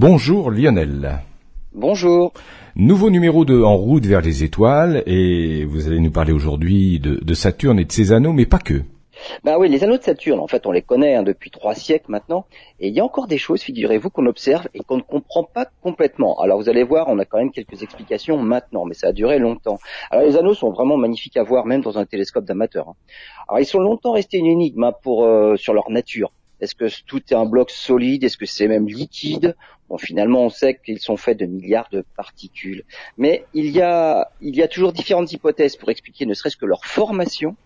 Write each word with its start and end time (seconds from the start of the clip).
Bonjour 0.00 0.52
Lionel. 0.52 1.18
Bonjour. 1.72 2.32
Nouveau 2.76 3.10
numéro 3.10 3.44
de 3.44 3.60
En 3.60 3.74
route 3.74 4.06
vers 4.06 4.20
les 4.20 4.44
étoiles 4.44 5.02
et 5.06 5.64
vous 5.64 5.88
allez 5.88 5.98
nous 5.98 6.12
parler 6.12 6.30
aujourd'hui 6.30 7.00
de, 7.00 7.34
Saturne 7.34 7.80
et 7.80 7.84
de 7.84 7.90
ses 7.90 8.12
anneaux, 8.12 8.32
mais 8.32 8.46
pas 8.46 8.60
que. 8.60 8.82
Ben 9.42 9.56
oui, 9.58 9.68
les 9.68 9.82
anneaux 9.82 9.98
de 9.98 10.02
Saturne, 10.04 10.38
en 10.38 10.46
fait, 10.46 10.66
on 10.66 10.70
les 10.70 10.82
connaît 10.82 11.16
hein, 11.16 11.24
depuis 11.24 11.50
trois 11.50 11.74
siècles 11.74 12.12
maintenant, 12.12 12.46
et 12.78 12.86
il 12.86 12.94
y 12.94 13.00
a 13.00 13.04
encore 13.04 13.26
des 13.26 13.38
choses, 13.38 13.60
figurez-vous, 13.60 14.08
qu'on 14.08 14.26
observe 14.26 14.68
et 14.72 14.78
qu'on 14.78 14.98
ne 14.98 15.02
comprend 15.02 15.42
pas 15.42 15.66
complètement. 15.82 16.38
Alors 16.38 16.60
vous 16.60 16.68
allez 16.68 16.84
voir, 16.84 17.08
on 17.08 17.18
a 17.18 17.24
quand 17.24 17.38
même 17.38 17.50
quelques 17.50 17.82
explications 17.82 18.38
maintenant, 18.38 18.84
mais 18.84 18.94
ça 18.94 19.08
a 19.08 19.12
duré 19.12 19.40
longtemps. 19.40 19.80
Alors 20.12 20.24
les 20.24 20.36
anneaux 20.36 20.54
sont 20.54 20.70
vraiment 20.70 20.96
magnifiques 20.96 21.36
à 21.36 21.42
voir, 21.42 21.66
même 21.66 21.80
dans 21.80 21.98
un 21.98 22.04
télescope 22.04 22.44
d'amateur. 22.44 22.90
Hein. 22.90 22.94
Alors 23.48 23.58
ils 23.58 23.66
sont 23.66 23.80
longtemps 23.80 24.12
restés 24.12 24.38
une 24.38 24.46
énigme 24.46 24.84
hein, 24.84 24.92
pour 25.02 25.24
euh, 25.24 25.56
sur 25.56 25.74
leur 25.74 25.90
nature. 25.90 26.30
Est-ce 26.60 26.74
que 26.74 26.86
tout 27.06 27.22
est 27.30 27.34
un 27.34 27.46
bloc 27.46 27.70
solide? 27.70 28.24
Est-ce 28.24 28.36
que 28.36 28.46
c'est 28.46 28.68
même 28.68 28.88
liquide? 28.88 29.56
Bon, 29.88 29.96
finalement, 29.96 30.44
on 30.44 30.50
sait 30.50 30.78
qu'ils 30.84 30.98
sont 30.98 31.16
faits 31.16 31.38
de 31.38 31.46
milliards 31.46 31.88
de 31.90 32.04
particules. 32.16 32.84
Mais 33.16 33.44
il 33.54 33.70
y 33.70 33.80
a, 33.80 34.30
il 34.40 34.54
y 34.56 34.62
a 34.62 34.68
toujours 34.68 34.92
différentes 34.92 35.32
hypothèses 35.32 35.76
pour 35.76 35.90
expliquer 35.90 36.26
ne 36.26 36.34
serait-ce 36.34 36.56
que 36.56 36.66
leur 36.66 36.84
formation. 36.84 37.56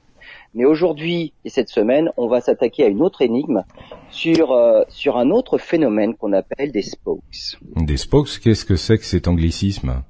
Mais 0.55 0.65
aujourd'hui 0.65 1.33
et 1.45 1.49
cette 1.49 1.69
semaine, 1.69 2.11
on 2.17 2.29
va 2.29 2.41
s'attaquer 2.41 2.85
à 2.85 2.89
une 2.89 3.03
autre 3.03 3.23
énigme 3.23 3.65
sur, 4.11 4.53
euh, 4.53 4.83
sur 4.89 5.17
un 5.17 5.31
autre 5.31 5.59
phénomène 5.59 6.15
qu'on 6.15 6.33
appelle 6.33 6.71
des 6.71 6.83
spokes. 6.83 7.23
Des 7.77 7.97
spokes, 7.97 8.39
qu'est-ce 8.41 8.65
que 8.65 8.77
c'est 8.77 8.99
que 8.99 9.05
cet 9.05 9.27
anglicisme? 9.27 10.03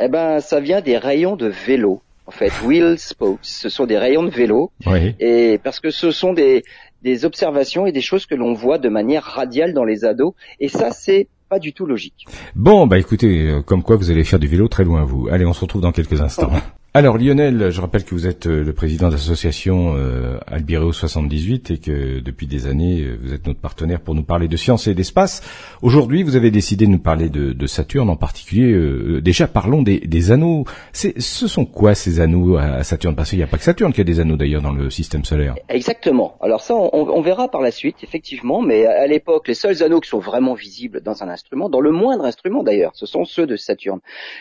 Eh 0.00 0.08
ben, 0.08 0.40
ça 0.40 0.60
vient 0.60 0.80
des 0.80 0.96
rayons 0.96 1.36
de 1.36 1.48
vélo 1.48 2.00
en 2.26 2.30
fait, 2.30 2.52
wheel 2.62 2.98
spokes. 2.98 3.40
Ce 3.42 3.68
sont 3.68 3.84
des 3.84 3.98
rayons 3.98 4.22
de 4.22 4.30
vélo. 4.30 4.70
Oui. 4.86 5.14
Et 5.18 5.58
parce 5.62 5.80
que 5.80 5.90
ce 5.90 6.10
sont 6.10 6.32
des, 6.32 6.62
des 7.02 7.24
observations 7.24 7.86
et 7.86 7.92
des 7.92 8.00
choses 8.00 8.26
que 8.26 8.34
l'on 8.34 8.52
voit 8.52 8.78
de 8.78 8.88
manière 8.88 9.24
radiale 9.24 9.74
dans 9.74 9.84
les 9.84 10.04
ados. 10.04 10.34
Et 10.60 10.68
ça, 10.68 10.90
c'est 10.90 11.28
pas 11.48 11.58
du 11.58 11.72
tout 11.72 11.86
logique. 11.86 12.26
Bon, 12.54 12.86
bah 12.86 12.98
écoutez, 12.98 13.48
euh, 13.48 13.62
comme 13.62 13.82
quoi 13.82 13.96
vous 13.96 14.10
allez 14.10 14.24
faire 14.24 14.38
du 14.38 14.46
vélo 14.46 14.68
très 14.68 14.84
loin, 14.84 15.04
vous. 15.04 15.28
Allez, 15.30 15.44
on 15.44 15.52
se 15.52 15.60
retrouve 15.60 15.82
dans 15.82 15.92
quelques 15.92 16.20
instants. 16.20 16.52
Alors 16.94 17.16
Lionel, 17.16 17.70
je 17.70 17.80
rappelle 17.80 18.04
que 18.04 18.14
vous 18.14 18.26
êtes 18.26 18.46
euh, 18.46 18.62
le 18.62 18.74
président 18.74 19.08
de 19.08 19.14
l'association 19.14 19.94
euh, 19.96 20.36
Albireo 20.46 20.92
78 20.92 21.70
et 21.70 21.78
que 21.78 22.20
depuis 22.20 22.46
des 22.46 22.66
années 22.66 23.00
euh, 23.00 23.18
vous 23.18 23.32
êtes 23.32 23.46
notre 23.46 23.60
partenaire 23.60 23.98
pour 23.98 24.14
nous 24.14 24.24
parler 24.24 24.46
de 24.46 24.58
science 24.58 24.86
et 24.88 24.94
d'espace. 24.94 25.40
Aujourd'hui, 25.80 26.22
vous 26.22 26.36
avez 26.36 26.50
décidé 26.50 26.84
de 26.84 26.90
nous 26.90 26.98
parler 26.98 27.30
de, 27.30 27.66
Saturne 27.66 28.10
en 28.10 28.16
particulier. 28.16 29.22
déjà, 29.22 29.46
parlons 29.46 29.80
des, 29.80 30.30
anneaux. 30.32 30.64
Ce 30.92 31.48
sont 31.48 31.64
quoi 31.64 31.94
ces 31.94 32.20
anneaux 32.20 32.58
à 32.58 32.82
Saturne? 32.82 33.16
Parce 33.16 33.30
qu'il 33.30 33.38
n'y 33.38 33.44
a 33.44 33.46
pas 33.46 33.56
que 33.56 33.64
Saturne 33.64 33.94
qui 33.94 34.02
a 34.02 34.04
des 34.04 34.20
anneaux 34.20 34.36
d'ailleurs 34.36 34.60
dans 34.60 34.72
le 34.72 34.90
système 34.90 35.24
solaire. 35.24 35.54
Exactement. 35.70 36.36
Alors 36.42 36.60
ça, 36.60 36.74
on, 36.74 36.90
on 36.92 37.22
verra 37.22 37.48
par 37.48 37.62
la 37.62 37.70
suite, 37.70 37.96
effectivement. 38.02 38.60
Mais 38.60 38.84
à 38.84 39.06
l'époque, 39.06 39.48
les 39.48 39.54
seuls 39.54 39.82
anneaux 39.82 40.00
qui 40.00 40.10
sont 40.10 40.18
vraiment 40.18 40.52
visibles 40.52 41.00
dans 41.00 41.22
un 41.22 41.28
instrument, 41.30 41.70
dans 41.70 41.80
le 41.80 41.92
moindre 41.92 42.26
instrument 42.26 42.62
d'ailleurs, 42.62 42.92
ce 42.94 43.06
sont 43.06 43.24
ceux 43.24 43.46
de 43.46 43.56
Saturne. 43.56 44.00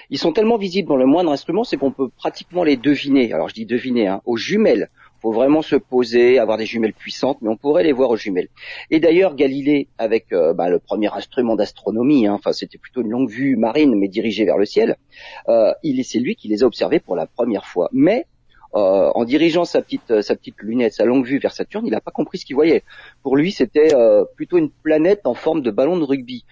Ils 0.10 0.18
sont 0.18 0.34
tellement 0.34 0.58
visibles 0.58 0.90
dans 0.90 0.98
le 0.98 1.06
moindre 1.06 1.32
instrument, 1.32 1.64
c'est 1.64 1.78
qu'on 1.78 1.92
peut 1.92 2.10
pratiquement 2.42 2.64
les 2.64 2.78
deviner. 2.78 3.34
Alors 3.34 3.50
je 3.50 3.54
dis 3.54 3.66
deviner, 3.68 4.08
hein, 4.08 4.22
aux 4.26 4.36
jumelles. 4.36 4.90
Faut 5.22 5.32
vraiment 5.32 5.62
se 5.62 5.76
poser, 5.76 6.40
avoir 6.40 6.58
des 6.58 6.66
jumelles 6.66 6.94
puissantes, 6.94 7.38
mais 7.44 7.50
on 7.50 7.56
pourrait 7.56 7.84
les 7.84 7.92
voir 7.92 8.10
aux 8.10 8.18
jumelles. 8.18 8.48
Et 8.90 9.00
d'ailleurs, 9.00 9.36
Galilée, 9.36 9.88
avec 10.00 10.34
euh, 10.34 10.52
bah, 10.52 10.68
le 10.68 10.80
premier 10.80 11.14
instrument 11.14 11.56
d'astronomie, 11.56 12.26
hein, 12.26 12.34
enfin 12.34 12.52
c'était 12.52 12.80
plutôt 12.80 13.02
une 13.02 13.12
longue 13.12 13.30
vue 13.30 13.58
marine, 13.58 13.94
mais 13.96 14.08
dirigée 14.08 14.46
vers 14.46 14.58
le 14.58 14.66
ciel, 14.66 14.96
euh, 15.50 15.72
il 15.84 16.04
c'est 16.04 16.18
lui 16.18 16.36
qui 16.36 16.48
les 16.48 16.64
a 16.64 16.66
observés 16.66 17.00
pour 17.00 17.16
la 17.16 17.28
première 17.28 17.68
fois. 17.68 17.90
Mais 17.94 18.26
euh, 18.74 19.12
en 19.14 19.24
dirigeant 19.24 19.64
sa 19.64 19.84
petite 19.84 20.22
sa 20.22 20.36
petite 20.36 20.60
lunette, 20.64 20.94
sa 20.94 21.06
longue 21.06 21.28
vue 21.28 21.38
vers 21.38 21.54
Saturne, 21.54 21.86
il 21.86 21.92
n'a 21.92 22.02
pas 22.02 22.10
compris 22.10 22.40
ce 22.40 22.46
qu'il 22.46 22.56
voyait. 22.56 22.82
Pour 23.22 23.38
lui, 23.38 23.52
c'était 23.52 23.94
plutôt 24.36 24.58
une 24.58 24.72
planète 24.72 25.22
en 25.26 25.36
forme 25.36 25.62
de 25.62 25.70
ballon 25.70 25.98
de 26.00 26.04
rugby. 26.04 26.46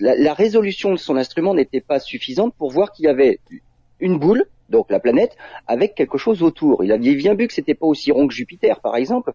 la, 0.00 0.34
résolution 0.34 0.90
de 0.90 0.96
son 0.96 1.16
instrument 1.16 1.54
n'était 1.54 1.80
pas 1.80 2.00
suffisante 2.00 2.52
pour 2.58 2.72
voir 2.72 2.90
qu'il 2.90 3.04
y 3.04 3.08
avait 3.08 3.38
une 4.00 4.18
boule 4.18 4.46
donc 4.68 4.90
la 4.90 5.00
planète, 5.00 5.36
avec 5.66 5.94
quelque 5.94 6.18
chose 6.18 6.42
autour. 6.42 6.84
Il 6.84 6.92
avait 6.92 7.14
bien 7.14 7.34
vu 7.34 7.46
que 7.46 7.52
c'était 7.52 7.74
pas 7.74 7.86
aussi 7.86 8.12
rond 8.12 8.26
que 8.26 8.34
Jupiter, 8.34 8.80
par 8.80 8.96
exemple, 8.96 9.32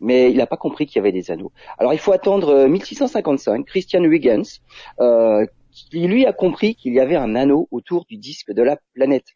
mais 0.00 0.30
il 0.30 0.36
n'a 0.36 0.46
pas 0.46 0.56
compris 0.56 0.86
qu'il 0.86 0.96
y 0.96 0.98
avait 1.00 1.12
des 1.12 1.30
anneaux. 1.30 1.52
Alors 1.78 1.92
il 1.92 1.98
faut 1.98 2.12
attendre 2.12 2.66
1655, 2.66 3.60
euh, 3.60 3.62
Christian 3.64 4.02
Huygens, 4.02 4.60
euh, 5.00 5.46
qui 5.70 6.06
lui 6.06 6.26
a 6.26 6.32
compris 6.32 6.74
qu'il 6.74 6.94
y 6.94 7.00
avait 7.00 7.16
un 7.16 7.34
anneau 7.34 7.68
autour 7.70 8.04
du 8.06 8.16
disque 8.16 8.52
de 8.52 8.62
la 8.62 8.78
planète. 8.94 9.26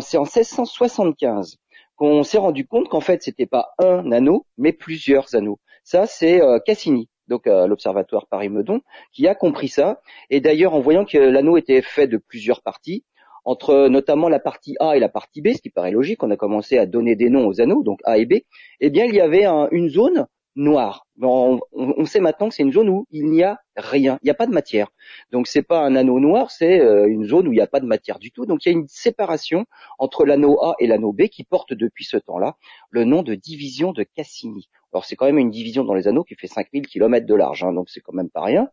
C'est 0.00 0.18
en 0.18 0.24
1675 0.24 1.58
qu'on 1.96 2.22
s'est 2.22 2.38
rendu 2.38 2.66
compte 2.66 2.88
qu'en 2.88 3.00
fait 3.00 3.22
c'était 3.22 3.46
pas 3.46 3.70
un 3.78 4.10
anneau, 4.12 4.46
mais 4.58 4.72
plusieurs 4.72 5.34
anneaux. 5.34 5.58
Ça 5.84 6.06
c'est 6.06 6.40
euh, 6.40 6.58
Cassini 6.64 7.08
donc 7.28 7.46
à 7.46 7.66
l'observatoire 7.66 8.26
Paris-Meudon, 8.26 8.80
qui 9.12 9.26
a 9.26 9.34
compris 9.34 9.68
ça. 9.68 10.00
Et 10.28 10.40
d'ailleurs, 10.40 10.74
en 10.74 10.80
voyant 10.80 11.04
que 11.04 11.16
l'anneau 11.16 11.56
était 11.56 11.80
fait 11.80 12.06
de 12.06 12.18
plusieurs 12.18 12.62
parties, 12.62 13.04
entre 13.44 13.88
notamment 13.88 14.28
la 14.28 14.38
partie 14.38 14.76
A 14.80 14.96
et 14.96 15.00
la 15.00 15.08
partie 15.08 15.42
B, 15.42 15.48
ce 15.54 15.62
qui 15.62 15.70
paraît 15.70 15.90
logique, 15.90 16.22
on 16.22 16.30
a 16.30 16.36
commencé 16.36 16.78
à 16.78 16.86
donner 16.86 17.16
des 17.16 17.30
noms 17.30 17.46
aux 17.46 17.60
anneaux, 17.60 17.82
donc 17.82 18.00
A 18.04 18.18
et 18.18 18.26
B, 18.26 18.34
eh 18.80 18.90
bien 18.90 19.04
il 19.04 19.14
y 19.14 19.20
avait 19.20 19.46
une 19.72 19.88
zone 19.88 20.26
noire. 20.54 21.06
On, 21.20 21.60
sait 22.04 22.20
maintenant 22.20 22.48
que 22.48 22.54
c'est 22.54 22.62
une 22.62 22.72
zone 22.72 22.88
où 22.88 23.06
il 23.10 23.30
n'y 23.30 23.42
a 23.42 23.58
rien, 23.76 24.18
il 24.22 24.26
n'y 24.26 24.30
a 24.30 24.34
pas 24.34 24.46
de 24.46 24.52
matière. 24.52 24.88
Donc 25.30 25.46
c'est 25.46 25.62
pas 25.62 25.80
un 25.80 25.94
anneau 25.96 26.20
noir, 26.20 26.50
c'est 26.50 26.80
euh, 26.80 27.06
une 27.06 27.24
zone 27.24 27.48
où 27.48 27.52
il 27.52 27.56
n'y 27.56 27.62
a 27.62 27.66
pas 27.66 27.80
de 27.80 27.86
matière 27.86 28.18
du 28.18 28.30
tout. 28.30 28.44
Donc 28.44 28.64
il 28.64 28.72
y 28.72 28.74
a 28.74 28.78
une 28.78 28.88
séparation 28.88 29.64
entre 29.98 30.24
l'anneau 30.24 30.62
A 30.62 30.74
et 30.78 30.86
l'anneau 30.86 31.12
B 31.12 31.28
qui 31.28 31.44
porte 31.44 31.72
depuis 31.72 32.04
ce 32.04 32.16
temps-là 32.16 32.56
le 32.90 33.04
nom 33.04 33.22
de 33.22 33.34
division 33.34 33.92
de 33.92 34.02
Cassini. 34.02 34.68
Alors 34.92 35.04
c'est 35.04 35.16
quand 35.16 35.26
même 35.26 35.38
une 35.38 35.50
division 35.50 35.84
dans 35.84 35.94
les 35.94 36.08
anneaux 36.08 36.24
qui 36.24 36.34
fait 36.34 36.48
5000 36.48 36.86
km 36.86 37.26
de 37.26 37.34
large, 37.34 37.64
hein, 37.64 37.72
donc 37.72 37.88
c'est 37.88 38.00
quand 38.00 38.12
même 38.12 38.30
pas 38.30 38.42
rien. 38.42 38.68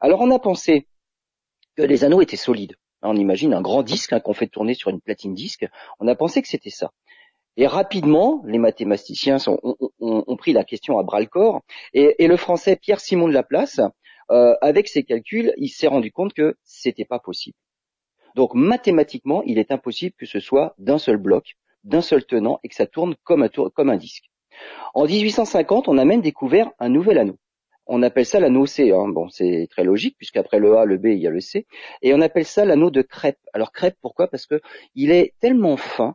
Alors 0.00 0.20
on 0.20 0.30
a 0.30 0.38
pensé 0.38 0.86
que 1.76 1.82
les 1.82 2.04
anneaux 2.04 2.20
étaient 2.20 2.36
solides. 2.36 2.76
On 3.04 3.16
imagine 3.16 3.54
un 3.54 3.60
grand 3.60 3.82
disque 3.82 4.12
hein, 4.12 4.20
qu'on 4.20 4.32
fait 4.32 4.46
tourner 4.46 4.74
sur 4.74 4.90
une 4.90 5.00
platine 5.00 5.34
disque. 5.34 5.66
On 6.00 6.08
a 6.08 6.14
pensé 6.14 6.42
que 6.42 6.48
c'était 6.48 6.70
ça. 6.70 6.90
Et 7.56 7.66
rapidement, 7.66 8.42
les 8.46 8.58
mathématiciens 8.58 9.36
ont, 9.46 10.36
pris 10.36 10.52
la 10.52 10.64
question 10.64 10.98
à 10.98 11.02
bras 11.04 11.20
le 11.20 11.26
corps. 11.26 11.62
Et, 11.92 12.26
le 12.26 12.36
français 12.36 12.76
Pierre 12.76 13.00
Simon 13.00 13.28
de 13.28 13.32
Laplace, 13.32 13.80
euh, 14.30 14.54
avec 14.60 14.88
ses 14.88 15.04
calculs, 15.04 15.52
il 15.56 15.68
s'est 15.68 15.86
rendu 15.86 16.10
compte 16.10 16.32
que 16.32 16.56
c'était 16.64 17.04
pas 17.04 17.18
possible. 17.20 17.56
Donc 18.34 18.54
mathématiquement, 18.54 19.42
il 19.44 19.58
est 19.58 19.70
impossible 19.70 20.14
que 20.18 20.26
ce 20.26 20.40
soit 20.40 20.74
d'un 20.78 20.98
seul 20.98 21.18
bloc, 21.18 21.54
d'un 21.84 22.00
seul 22.00 22.24
tenant, 22.24 22.58
et 22.64 22.68
que 22.68 22.74
ça 22.74 22.86
tourne 22.86 23.14
comme 23.22 23.44
un, 23.44 23.48
comme 23.48 23.90
un 23.90 23.96
disque. 23.96 24.24
En 24.94 25.04
1850, 25.04 25.88
on 25.88 25.98
a 25.98 26.04
même 26.04 26.22
découvert 26.22 26.70
un 26.80 26.88
nouvel 26.88 27.18
anneau. 27.18 27.38
On 27.86 28.02
appelle 28.02 28.26
ça 28.26 28.40
l'anneau 28.40 28.66
C. 28.66 28.92
Hein. 28.92 29.08
Bon, 29.08 29.28
c'est 29.28 29.68
très 29.70 29.84
logique 29.84 30.16
puisqu'après 30.16 30.58
le 30.58 30.76
A, 30.76 30.84
le 30.84 30.96
B, 30.96 31.06
il 31.06 31.18
y 31.18 31.26
a 31.26 31.30
le 31.30 31.40
C. 31.40 31.66
Et 32.02 32.14
on 32.14 32.20
appelle 32.20 32.44
ça 32.46 32.64
l'anneau 32.64 32.90
de 32.90 33.02
crêpe. 33.02 33.38
Alors 33.52 33.72
crêpe, 33.72 33.96
pourquoi? 34.00 34.28
Parce 34.28 34.46
que 34.46 34.60
il 34.94 35.10
est 35.10 35.34
tellement 35.40 35.76
fin 35.76 36.14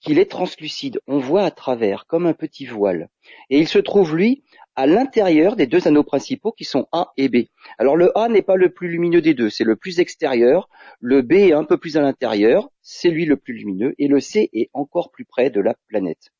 qu'il 0.00 0.18
est 0.18 0.30
translucide. 0.30 1.00
On 1.06 1.18
voit 1.18 1.42
à 1.42 1.50
travers, 1.50 2.06
comme 2.06 2.26
un 2.26 2.34
petit 2.34 2.66
voile. 2.66 3.08
Et 3.50 3.58
il 3.58 3.66
se 3.66 3.78
trouve, 3.78 4.14
lui, 4.14 4.44
à 4.76 4.86
l'intérieur 4.86 5.56
des 5.56 5.66
deux 5.66 5.88
anneaux 5.88 6.04
principaux 6.04 6.52
qui 6.52 6.64
sont 6.64 6.86
A 6.92 7.12
et 7.16 7.28
B. 7.28 7.46
Alors 7.78 7.96
le 7.96 8.16
A 8.16 8.28
n'est 8.28 8.42
pas 8.42 8.56
le 8.56 8.68
plus 8.68 8.88
lumineux 8.88 9.22
des 9.22 9.32
deux, 9.32 9.48
c'est 9.48 9.64
le 9.64 9.74
plus 9.74 10.00
extérieur. 10.00 10.68
Le 11.00 11.22
B 11.22 11.32
est 11.32 11.52
un 11.52 11.64
peu 11.64 11.78
plus 11.78 11.96
à 11.96 12.02
l'intérieur, 12.02 12.68
c'est 12.82 13.08
lui 13.08 13.24
le 13.24 13.36
plus 13.36 13.54
lumineux. 13.54 13.94
Et 13.98 14.06
le 14.06 14.20
C 14.20 14.50
est 14.52 14.68
encore 14.74 15.10
plus 15.10 15.24
près 15.24 15.48
de 15.48 15.60
la 15.60 15.74
planète. 15.88 16.30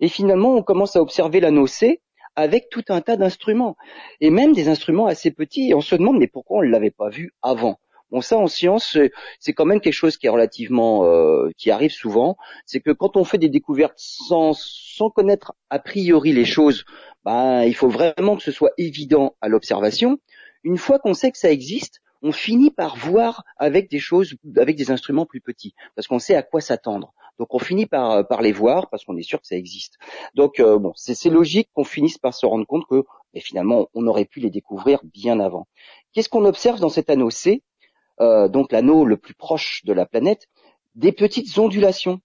Et 0.00 0.08
finalement, 0.08 0.54
on 0.54 0.62
commence 0.62 0.96
à 0.96 1.02
observer 1.02 1.40
l'anneau 1.40 1.66
C 1.66 2.00
avec 2.36 2.68
tout 2.70 2.84
un 2.88 3.00
tas 3.00 3.16
d'instruments, 3.16 3.76
et 4.20 4.30
même 4.30 4.52
des 4.52 4.68
instruments 4.68 5.06
assez 5.06 5.30
petits. 5.30 5.70
Et 5.70 5.74
on 5.74 5.80
se 5.80 5.94
demande 5.94 6.18
mais 6.18 6.28
pourquoi 6.28 6.58
on 6.58 6.62
ne 6.62 6.68
l'avait 6.68 6.90
pas 6.90 7.08
vu 7.08 7.32
avant? 7.42 7.78
Bon, 8.10 8.20
ça 8.20 8.36
en 8.36 8.46
science, 8.46 8.98
c'est 9.40 9.54
quand 9.54 9.64
même 9.64 9.80
quelque 9.80 9.94
chose 9.94 10.18
qui 10.18 10.26
est 10.26 10.30
relativement, 10.30 11.06
euh, 11.06 11.48
qui 11.56 11.70
arrive 11.70 11.92
souvent. 11.92 12.36
C'est 12.66 12.80
que 12.80 12.90
quand 12.90 13.16
on 13.16 13.24
fait 13.24 13.38
des 13.38 13.48
découvertes 13.48 13.96
sans, 13.96 14.52
sans 14.52 15.08
connaître 15.08 15.54
a 15.70 15.78
priori 15.78 16.32
les 16.34 16.44
choses, 16.44 16.84
ben, 17.24 17.62
il 17.62 17.74
faut 17.74 17.88
vraiment 17.88 18.36
que 18.36 18.42
ce 18.42 18.52
soit 18.52 18.72
évident 18.76 19.34
à 19.40 19.48
l'observation. 19.48 20.18
Une 20.62 20.76
fois 20.76 20.98
qu'on 20.98 21.14
sait 21.14 21.30
que 21.30 21.38
ça 21.38 21.50
existe, 21.50 22.02
on 22.20 22.32
finit 22.32 22.70
par 22.70 22.96
voir 22.96 23.44
avec 23.56 23.90
des 23.90 23.98
choses, 23.98 24.34
avec 24.56 24.76
des 24.76 24.90
instruments 24.90 25.26
plus 25.26 25.40
petits, 25.40 25.74
parce 25.96 26.06
qu'on 26.06 26.18
sait 26.18 26.36
à 26.36 26.42
quoi 26.42 26.60
s'attendre. 26.60 27.14
Donc 27.38 27.54
on 27.54 27.58
finit 27.58 27.86
par, 27.86 28.26
par 28.26 28.42
les 28.42 28.52
voir 28.52 28.88
parce 28.90 29.04
qu'on 29.04 29.16
est 29.16 29.22
sûr 29.22 29.40
que 29.40 29.46
ça 29.46 29.56
existe. 29.56 29.98
Donc 30.34 30.60
euh, 30.60 30.78
bon, 30.78 30.92
c'est 30.94 31.30
logique 31.30 31.70
qu'on 31.74 31.84
finisse 31.84 32.18
par 32.18 32.34
se 32.34 32.46
rendre 32.46 32.66
compte 32.66 32.86
que 32.86 33.04
mais 33.34 33.40
finalement 33.40 33.88
on 33.94 34.06
aurait 34.06 34.24
pu 34.24 34.40
les 34.40 34.50
découvrir 34.50 35.00
bien 35.04 35.40
avant. 35.40 35.66
Qu'est-ce 36.12 36.28
qu'on 36.28 36.44
observe 36.44 36.80
dans 36.80 36.88
cet 36.88 37.10
anneau 37.10 37.30
C 37.30 37.62
euh, 38.20 38.48
Donc 38.48 38.72
l'anneau 38.72 39.04
le 39.04 39.16
plus 39.16 39.34
proche 39.34 39.82
de 39.84 39.92
la 39.92 40.06
planète, 40.06 40.46
des 40.94 41.12
petites 41.12 41.56
ondulations 41.58 42.20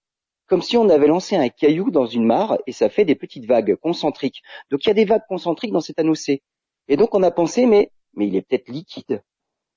comme 0.48 0.62
si 0.62 0.78
on 0.78 0.88
avait 0.90 1.08
lancé 1.08 1.36
un 1.36 1.50
caillou 1.50 1.92
dans 1.92 2.06
une 2.06 2.26
mare 2.26 2.58
et 2.68 2.72
ça 2.72 2.88
fait 2.90 3.04
des 3.04 3.16
petites 3.16 3.46
vagues 3.46 3.76
concentriques. 3.76 4.42
Donc 4.72 4.86
il 4.86 4.88
y 4.88 4.92
a 4.92 4.94
des 4.94 5.06
vagues 5.06 5.26
concentriques 5.28 5.74
dans 5.74 5.82
cet 5.82 6.00
anneau 6.00 6.16
C. 6.16 6.42
Et 6.88 6.96
donc 6.96 7.14
on 7.16 7.24
a 7.24 7.32
pensé 7.32 7.66
mais 7.66 7.92
mais 8.14 8.28
il 8.28 8.36
est 8.36 8.42
peut-être 8.42 8.70
liquide. 8.70 9.22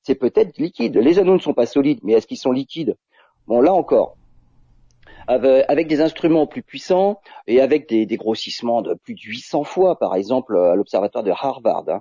C'est 0.03 0.15
peut-être 0.15 0.59
liquide. 0.59 0.97
Les 0.97 1.19
anneaux 1.19 1.35
ne 1.35 1.41
sont 1.41 1.55
pas 1.55 1.67
solides, 1.67 2.01
mais 2.03 2.15
est-ce 2.15 2.27
qu'ils 2.27 2.39
sont 2.39 2.53
liquides? 2.53 2.97
Bon 3.47 3.61
là 3.61 3.75
encore, 3.75 4.17
avec 5.31 5.87
des 5.87 6.01
instruments 6.01 6.47
plus 6.47 6.63
puissants 6.63 7.21
et 7.47 7.61
avec 7.61 7.89
des, 7.89 8.17
grossissements 8.17 8.83
de 8.83 8.95
plus 8.95 9.15
de 9.15 9.21
800 9.21 9.65
fois, 9.65 9.99
par 9.99 10.15
exemple 10.15 10.57
à 10.57 10.75
l'observatoire 10.75 11.25
de 11.25 11.31
Harvard. 11.31 11.85
Hein. 11.89 12.01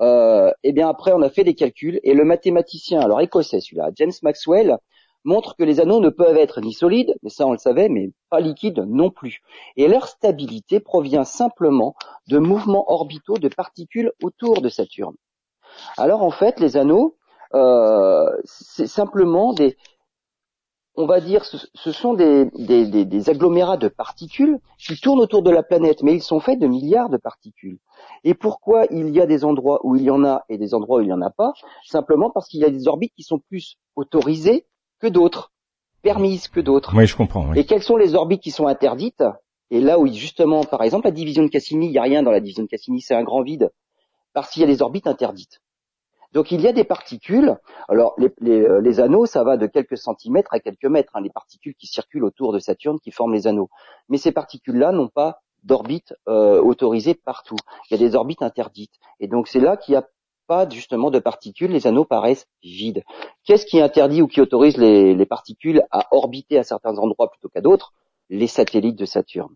Euh, 0.00 0.50
et 0.62 0.72
bien 0.72 0.88
après, 0.88 1.12
on 1.12 1.20
a 1.20 1.28
fait 1.28 1.44
des 1.44 1.54
calculs 1.54 2.00
et 2.02 2.14
le 2.14 2.24
mathématicien, 2.24 3.00
alors 3.00 3.20
écossais 3.20 3.60
celui-là, 3.60 3.90
James 3.96 4.12
Maxwell, 4.22 4.78
montre 5.24 5.54
que 5.56 5.64
les 5.64 5.80
anneaux 5.80 6.00
ne 6.00 6.08
peuvent 6.08 6.38
être 6.38 6.62
ni 6.62 6.72
solides, 6.72 7.14
mais 7.22 7.28
ça 7.28 7.46
on 7.46 7.52
le 7.52 7.58
savait, 7.58 7.90
mais 7.90 8.10
pas 8.30 8.40
liquides 8.40 8.82
non 8.88 9.10
plus. 9.10 9.42
Et 9.76 9.86
leur 9.86 10.08
stabilité 10.08 10.80
provient 10.80 11.24
simplement 11.24 11.94
de 12.28 12.38
mouvements 12.38 12.90
orbitaux 12.90 13.36
de 13.36 13.48
particules 13.48 14.12
autour 14.22 14.62
de 14.62 14.70
Saturne. 14.70 15.16
Alors 15.98 16.22
en 16.22 16.30
fait, 16.30 16.58
les 16.60 16.78
anneaux, 16.78 17.18
euh, 17.54 18.30
c'est 18.44 18.86
simplement 18.86 19.52
des, 19.52 19.76
on 21.00 21.06
va 21.06 21.20
dire, 21.20 21.44
ce, 21.44 21.92
sont 21.92 22.14
des, 22.14 22.46
des, 22.56 23.04
des, 23.04 23.30
agglomérats 23.30 23.76
de 23.76 23.88
particules 23.88 24.58
qui 24.78 25.00
tournent 25.00 25.20
autour 25.20 25.42
de 25.42 25.50
la 25.50 25.62
planète, 25.62 26.02
mais 26.02 26.14
ils 26.14 26.22
sont 26.22 26.40
faits 26.40 26.58
de 26.58 26.66
milliards 26.66 27.08
de 27.08 27.16
particules. 27.16 27.78
Et 28.24 28.34
pourquoi 28.34 28.84
il 28.90 29.08
y 29.10 29.20
a 29.20 29.26
des 29.26 29.44
endroits 29.44 29.80
où 29.82 29.96
il 29.96 30.02
y 30.02 30.10
en 30.10 30.24
a 30.24 30.44
et 30.48 30.58
des 30.58 30.74
endroits 30.74 30.98
où 30.98 31.00
il 31.00 31.06
n'y 31.06 31.12
en 31.12 31.22
a 31.22 31.30
pas? 31.30 31.52
Simplement 31.86 32.30
parce 32.30 32.48
qu'il 32.48 32.60
y 32.60 32.64
a 32.64 32.70
des 32.70 32.86
orbites 32.86 33.12
qui 33.16 33.22
sont 33.22 33.38
plus 33.38 33.76
autorisées 33.96 34.66
que 35.00 35.06
d'autres, 35.06 35.52
permises 36.02 36.48
que 36.48 36.60
d'autres. 36.60 36.92
Oui, 36.94 37.06
je 37.06 37.16
comprends. 37.16 37.54
Et 37.54 37.64
quelles 37.64 37.82
sont 37.82 37.96
les 37.96 38.14
orbites 38.14 38.42
qui 38.42 38.50
sont 38.50 38.66
interdites? 38.66 39.24
Et 39.70 39.80
là 39.80 39.98
où 39.98 40.06
justement, 40.06 40.64
par 40.64 40.82
exemple, 40.82 41.06
la 41.06 41.12
division 41.12 41.42
de 41.42 41.48
Cassini, 41.48 41.86
il 41.86 41.92
n'y 41.92 41.98
a 41.98 42.02
rien 42.02 42.22
dans 42.22 42.32
la 42.32 42.40
division 42.40 42.64
de 42.64 42.68
Cassini, 42.68 43.00
c'est 43.00 43.14
un 43.14 43.22
grand 43.22 43.42
vide, 43.42 43.70
parce 44.34 44.50
qu'il 44.50 44.60
y 44.60 44.64
a 44.64 44.68
des 44.68 44.82
orbites 44.82 45.06
interdites. 45.06 45.60
Donc 46.32 46.52
il 46.52 46.60
y 46.60 46.68
a 46.68 46.72
des 46.72 46.84
particules. 46.84 47.56
Alors 47.88 48.14
les, 48.18 48.30
euh, 48.60 48.80
les, 48.80 49.00
anneaux, 49.00 49.26
ça 49.26 49.42
va 49.42 49.56
de 49.56 49.66
quelques 49.66 49.98
centimètres 49.98 50.52
à 50.52 50.60
quelques 50.60 50.84
mètres. 50.84 51.12
Hein, 51.14 51.22
les 51.22 51.30
particules 51.30 51.74
qui 51.74 51.86
circulent 51.86 52.24
autour 52.24 52.52
de 52.52 52.58
Saturne, 52.58 52.98
qui 53.00 53.10
forment 53.10 53.34
les 53.34 53.46
anneaux. 53.46 53.68
Mais 54.08 54.18
ces 54.18 54.32
particules-là 54.32 54.92
n'ont 54.92 55.08
pas 55.08 55.40
d'orbite 55.64 56.14
euh, 56.28 56.60
autorisée 56.60 57.14
partout. 57.14 57.56
Il 57.88 57.98
y 57.98 58.02
a 58.02 58.08
des 58.08 58.14
orbites 58.14 58.42
interdites. 58.42 58.94
Et 59.18 59.28
donc 59.28 59.48
c'est 59.48 59.60
là 59.60 59.76
qu'il 59.76 59.92
n'y 59.92 59.98
a 59.98 60.06
pas 60.46 60.68
justement 60.68 61.10
de 61.10 61.18
particules. 61.18 61.70
Les 61.70 61.86
anneaux 61.86 62.04
paraissent 62.04 62.46
vides. 62.62 63.02
Qu'est-ce 63.44 63.66
qui 63.66 63.80
interdit 63.80 64.22
ou 64.22 64.28
qui 64.28 64.40
autorise 64.40 64.76
les, 64.76 65.14
les 65.14 65.26
particules 65.26 65.82
à 65.90 66.06
orbiter 66.12 66.58
à 66.58 66.62
certains 66.62 66.96
endroits 66.98 67.30
plutôt 67.30 67.48
qu'à 67.48 67.60
d'autres? 67.60 67.92
Les 68.28 68.46
satellites 68.46 68.98
de 68.98 69.04
Saturne. 69.04 69.54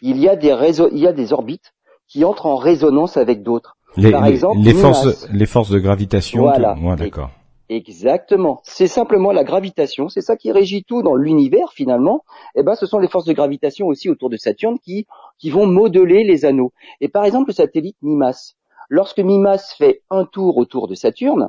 Il 0.00 0.18
y 0.18 0.28
a 0.28 0.36
des 0.36 0.54
réseaux, 0.54 0.88
il 0.92 0.98
y 0.98 1.08
a 1.08 1.12
des 1.12 1.32
orbites 1.32 1.72
qui 2.06 2.24
entrent 2.24 2.46
en 2.46 2.56
résonance 2.56 3.16
avec 3.16 3.42
d'autres. 3.42 3.76
Les, 3.96 4.10
Par 4.10 4.26
exemple, 4.26 4.58
les, 4.60 4.74
forces, 4.74 5.28
les 5.32 5.46
forces 5.46 5.70
de 5.70 5.78
gravitation. 5.78 6.42
Voilà. 6.42 6.76
d'accord. 6.96 7.30
Exactement. 7.68 8.60
C'est 8.64 8.86
simplement 8.86 9.32
la 9.32 9.44
gravitation. 9.44 10.08
C'est 10.08 10.20
ça 10.20 10.36
qui 10.36 10.52
régit 10.52 10.84
tout 10.84 11.02
dans 11.02 11.14
l'univers 11.14 11.72
finalement. 11.72 12.24
Et 12.54 12.60
eh 12.60 12.62
ben, 12.62 12.74
ce 12.74 12.84
sont 12.84 12.98
les 12.98 13.08
forces 13.08 13.24
de 13.24 13.32
gravitation 13.32 13.86
aussi 13.86 14.10
autour 14.10 14.28
de 14.28 14.36
Saturne 14.36 14.78
qui 14.78 15.06
qui 15.38 15.48
vont 15.48 15.66
modeler 15.66 16.22
les 16.24 16.44
anneaux. 16.44 16.72
Et 17.00 17.08
par 17.08 17.24
exemple, 17.24 17.48
le 17.48 17.54
satellite 17.54 17.96
Mimas. 18.02 18.54
Lorsque 18.90 19.20
Mimas 19.20 19.74
fait 19.78 20.02
un 20.10 20.26
tour 20.26 20.58
autour 20.58 20.86
de 20.86 20.94
Saturne, 20.94 21.48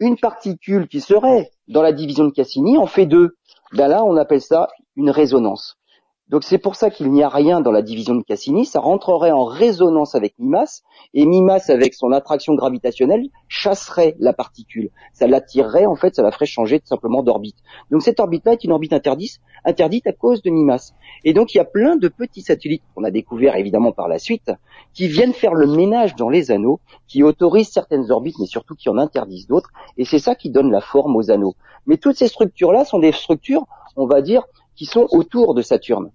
une 0.00 0.18
particule 0.18 0.86
qui 0.86 1.00
serait 1.00 1.50
dans 1.66 1.82
la 1.82 1.92
division 1.92 2.24
de 2.24 2.30
Cassini 2.30 2.76
en 2.76 2.86
fait 2.86 3.06
deux. 3.06 3.36
Ben 3.72 3.88
là, 3.88 4.04
on 4.04 4.16
appelle 4.16 4.42
ça 4.42 4.68
une 4.96 5.10
résonance. 5.10 5.77
Donc 6.30 6.44
c'est 6.44 6.58
pour 6.58 6.76
ça 6.76 6.90
qu'il 6.90 7.10
n'y 7.10 7.22
a 7.22 7.28
rien 7.30 7.62
dans 7.62 7.72
la 7.72 7.80
division 7.80 8.14
de 8.14 8.22
Cassini, 8.22 8.66
ça 8.66 8.80
rentrerait 8.80 9.30
en 9.30 9.44
résonance 9.44 10.14
avec 10.14 10.34
Mimas, 10.38 10.82
et 11.14 11.24
Mimas, 11.24 11.70
avec 11.70 11.94
son 11.94 12.12
attraction 12.12 12.54
gravitationnelle, 12.54 13.28
chasserait 13.48 14.14
la 14.18 14.34
particule. 14.34 14.90
Ça 15.14 15.26
l'attirerait, 15.26 15.86
en 15.86 15.94
fait, 15.94 16.14
ça 16.14 16.22
la 16.22 16.30
ferait 16.30 16.44
changer 16.44 16.80
tout 16.80 16.86
simplement 16.86 17.22
d'orbite. 17.22 17.56
Donc 17.90 18.02
cette 18.02 18.20
orbite-là 18.20 18.52
est 18.52 18.64
une 18.64 18.72
orbite 18.72 18.92
interdite, 18.92 19.40
interdite 19.64 20.06
à 20.06 20.12
cause 20.12 20.42
de 20.42 20.50
Mimas. 20.50 20.92
Et 21.24 21.32
donc 21.32 21.54
il 21.54 21.56
y 21.56 21.60
a 21.60 21.64
plein 21.64 21.96
de 21.96 22.08
petits 22.08 22.42
satellites 22.42 22.82
qu'on 22.94 23.04
a 23.04 23.10
découverts 23.10 23.56
évidemment 23.56 23.92
par 23.92 24.08
la 24.08 24.18
suite, 24.18 24.52
qui 24.92 25.08
viennent 25.08 25.32
faire 25.32 25.54
le 25.54 25.66
ménage 25.66 26.14
dans 26.14 26.28
les 26.28 26.50
anneaux, 26.50 26.80
qui 27.06 27.22
autorisent 27.22 27.72
certaines 27.72 28.10
orbites, 28.10 28.36
mais 28.38 28.46
surtout 28.46 28.74
qui 28.74 28.90
en 28.90 28.98
interdisent 28.98 29.46
d'autres, 29.46 29.70
et 29.96 30.04
c'est 30.04 30.18
ça 30.18 30.34
qui 30.34 30.50
donne 30.50 30.70
la 30.70 30.82
forme 30.82 31.16
aux 31.16 31.30
anneaux. 31.30 31.54
Mais 31.86 31.96
toutes 31.96 32.16
ces 32.16 32.28
structures-là 32.28 32.84
sont 32.84 32.98
des 32.98 33.12
structures, 33.12 33.64
on 33.96 34.06
va 34.06 34.20
dire, 34.20 34.42
qui 34.76 34.84
sont 34.84 35.08
autour 35.10 35.54
de 35.54 35.62
Saturne. 35.62 36.10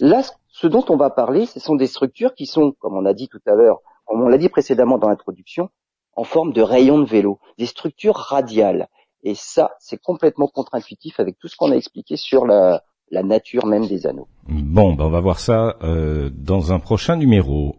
Là, 0.00 0.22
ce 0.48 0.66
dont 0.66 0.84
on 0.88 0.96
va 0.96 1.10
parler, 1.10 1.46
ce 1.46 1.60
sont 1.60 1.76
des 1.76 1.86
structures 1.86 2.34
qui 2.34 2.46
sont, 2.46 2.72
comme 2.78 2.96
on 2.96 3.04
a 3.04 3.14
dit 3.14 3.28
tout 3.28 3.40
à 3.46 3.54
l'heure, 3.54 3.80
comme 4.06 4.22
on 4.22 4.28
l'a 4.28 4.38
dit 4.38 4.48
précédemment 4.48 4.98
dans 4.98 5.08
l'introduction, 5.08 5.70
en 6.14 6.24
forme 6.24 6.52
de 6.52 6.62
rayons 6.62 6.98
de 6.98 7.08
vélo, 7.08 7.38
des 7.58 7.66
structures 7.66 8.16
radiales. 8.16 8.88
Et 9.22 9.34
ça, 9.34 9.70
c'est 9.78 10.00
complètement 10.00 10.48
contre-intuitif 10.48 11.20
avec 11.20 11.38
tout 11.38 11.48
ce 11.48 11.56
qu'on 11.56 11.70
a 11.70 11.76
expliqué 11.76 12.16
sur 12.16 12.46
la, 12.46 12.82
nature 13.10 13.66
même 13.66 13.86
des 13.86 14.06
anneaux. 14.06 14.26
Bon, 14.48 14.94
ben 14.94 15.04
on 15.04 15.10
va 15.10 15.20
voir 15.20 15.38
ça 15.38 15.76
euh, 15.82 16.30
dans 16.32 16.72
un 16.72 16.78
prochain 16.78 17.16
numéro. 17.16 17.76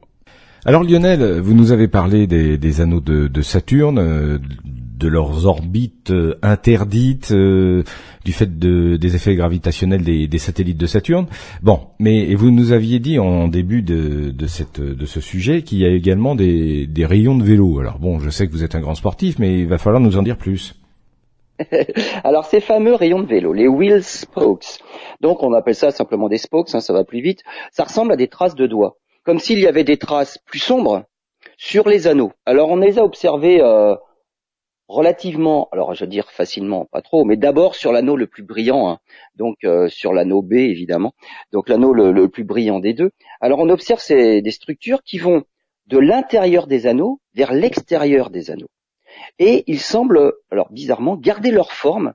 Alors 0.64 0.84
Lionel, 0.84 1.40
vous 1.42 1.54
nous 1.54 1.72
avez 1.72 1.88
parlé 1.88 2.28
des, 2.28 2.82
anneaux 2.82 3.02
de, 3.02 3.42
Saturne, 3.42 3.98
euh, 3.98 4.38
de 4.98 5.08
leurs 5.08 5.46
orbites 5.46 6.12
euh, 6.12 6.38
interdites, 6.42 7.32
euh, 7.32 7.84
du 8.26 8.34
fait 8.34 8.60
de, 8.60 8.98
des 8.98 9.16
effets 9.16 9.36
gravitationnels 9.36 10.04
des, 10.04 10.38
satellites 10.38 10.78
de 10.78 10.86
Saturne. 10.86 11.28
Bon, 11.62 11.82
mais 12.00 12.34
vous 12.36 12.52
nous 12.52 12.72
aviez 12.72 13.00
dit 13.00 13.20
en 13.20 13.48
début 13.48 13.82
de, 13.82 14.32
de, 14.32 14.48
cette, 14.48 14.80
de 14.80 15.06
ce 15.06 15.20
sujet 15.20 15.62
qu'il 15.62 15.80
y 15.80 15.86
a 15.86 15.90
également 15.90 16.36
des, 16.36 16.88
des 16.88 17.06
rayons 17.06 17.38
de 17.38 17.44
vélo. 17.44 17.80
Alors 17.80 18.00
bon, 18.00 18.20
je 18.20 18.30
sais 18.30 18.48
que 18.48 18.52
vous 18.52 18.64
êtes 18.64 18.76
un 18.76 18.82
grand 18.82 18.96
sportif, 18.96 19.40
mais 19.40 19.60
il 19.60 19.68
va 19.68 19.78
falloir 19.78 20.02
nous 20.02 20.18
en 20.18 20.24
dire 20.24 20.38
plus. 20.38 20.76
Alors 22.24 22.46
ces 22.46 22.60
fameux 22.60 22.96
rayons 22.96 23.22
de 23.22 23.28
vélo, 23.28 23.54
les 23.54 23.68
wheel 23.68 24.04
spokes, 24.04 24.80
donc 25.22 25.44
on 25.44 25.54
appelle 25.54 25.76
ça 25.76 25.92
simplement 25.92 26.28
des 26.28 26.40
spokes, 26.40 26.74
hein, 26.74 26.80
ça 26.80 26.94
va 26.94 27.04
plus 27.04 27.22
vite, 27.22 27.44
ça 27.72 27.84
ressemble 27.84 28.12
à 28.12 28.16
des 28.16 28.28
traces 28.28 28.56
de 28.56 28.66
doigts 28.66 28.98
comme 29.24 29.40
s'il 29.40 29.60
y 29.60 29.68
avait 29.68 29.84
des 29.84 29.98
traces 29.98 30.38
plus 30.38 30.60
sombres 30.60 31.04
sur 31.58 31.88
les 31.88 32.08
anneaux. 32.08 32.32
Alors 32.46 32.70
on 32.70 32.78
les 32.78 33.00
a 33.00 33.04
observés 33.04 33.62
euh, 33.62 33.96
relativement, 34.94 35.70
alors 35.72 35.96
je 35.96 36.04
veux 36.04 36.10
dire 36.10 36.30
facilement, 36.30 36.86
pas 36.86 37.02
trop, 37.02 37.26
mais 37.26 37.36
d'abord 37.36 37.76
sur 37.76 37.92
l'anneau 37.92 38.16
le 38.16 38.28
plus 38.28 38.44
brillant, 38.44 38.90
hein. 38.90 39.00
donc 39.36 39.58
euh, 39.64 39.90
sur 39.90 40.14
l'anneau 40.14 40.42
B 40.42 40.54
évidemment, 40.54 41.14
donc 41.52 41.68
l'anneau 41.68 41.94
le, 41.94 42.30
plus 42.30 42.44
brillant 42.44 42.80
des 42.80 42.94
deux. 42.94 43.12
Alors 43.42 43.60
on 43.60 43.70
observe 43.70 44.00
ces, 44.00 44.42
des 44.42 44.52
structures 44.52 45.02
qui 45.04 45.18
vont 45.18 45.44
de 45.88 45.98
l'intérieur 45.98 46.68
des 46.68 46.86
anneaux 46.86 47.20
vers 47.34 47.54
l'extérieur 47.54 48.30
des 48.30 48.52
anneaux. 48.52 48.70
Et 49.40 49.64
ils 49.68 49.82
semblent, 49.82 50.34
alors 50.52 50.72
bizarrement, 50.72 51.18
garder 51.18 51.52
leur 51.52 51.72
forme, 51.72 52.14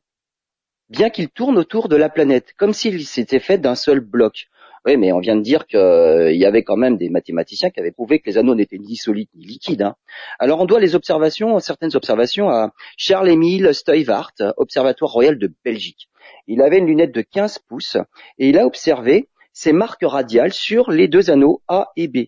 bien 0.88 1.10
qu'ils 1.10 1.30
tournent 1.30 1.58
autour 1.58 1.88
de 1.88 1.96
la 1.96 2.08
planète, 2.08 2.54
comme 2.56 2.72
s'ils 2.72 3.06
s'étaient 3.06 3.40
faits 3.40 3.60
d'un 3.60 3.74
seul 3.74 4.00
bloc. 4.00 4.46
Oui, 4.86 4.96
mais 4.96 5.12
on 5.12 5.18
vient 5.18 5.36
de 5.36 5.42
dire 5.42 5.66
qu'il 5.66 5.78
euh, 5.78 6.32
y 6.32 6.44
avait 6.44 6.62
quand 6.62 6.76
même 6.76 6.96
des 6.96 7.10
mathématiciens 7.10 7.70
qui 7.70 7.80
avaient 7.80 7.92
prouvé 7.92 8.20
que 8.20 8.30
les 8.30 8.38
anneaux 8.38 8.54
n'étaient 8.54 8.78
ni 8.78 8.96
solides 8.96 9.28
ni 9.34 9.44
liquides. 9.44 9.82
Hein. 9.82 9.96
Alors 10.38 10.60
on 10.60 10.64
doit 10.64 10.80
les 10.80 10.94
observations, 10.94 11.58
certaines 11.60 11.94
observations 11.96 12.48
à 12.48 12.72
Charles-Émile 12.96 13.74
Stuyvart, 13.74 14.32
Observatoire 14.56 15.10
royal 15.10 15.38
de 15.38 15.52
Belgique. 15.64 16.08
Il 16.46 16.62
avait 16.62 16.78
une 16.78 16.86
lunette 16.86 17.14
de 17.14 17.22
15 17.22 17.58
pouces 17.68 17.96
et 18.38 18.48
il 18.48 18.58
a 18.58 18.66
observé 18.66 19.28
ces 19.52 19.72
marques 19.72 20.04
radiales 20.04 20.52
sur 20.52 20.90
les 20.90 21.08
deux 21.08 21.30
anneaux 21.30 21.62
A 21.68 21.88
et 21.96 22.08
B. 22.08 22.26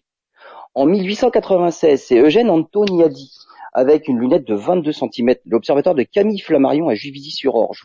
En 0.74 0.86
1896, 0.86 2.02
c'est 2.02 2.18
Eugène 2.18 2.50
Antoniadi 2.50 3.32
avec 3.72 4.08
une 4.08 4.18
lunette 4.18 4.46
de 4.46 4.54
22 4.54 4.92
cm. 4.92 5.34
L'observatoire 5.46 5.94
de 5.94 6.02
Camille 6.02 6.40
Flammarion 6.40 6.88
à 6.88 6.94
Juvisy-sur-Orge. 6.94 7.84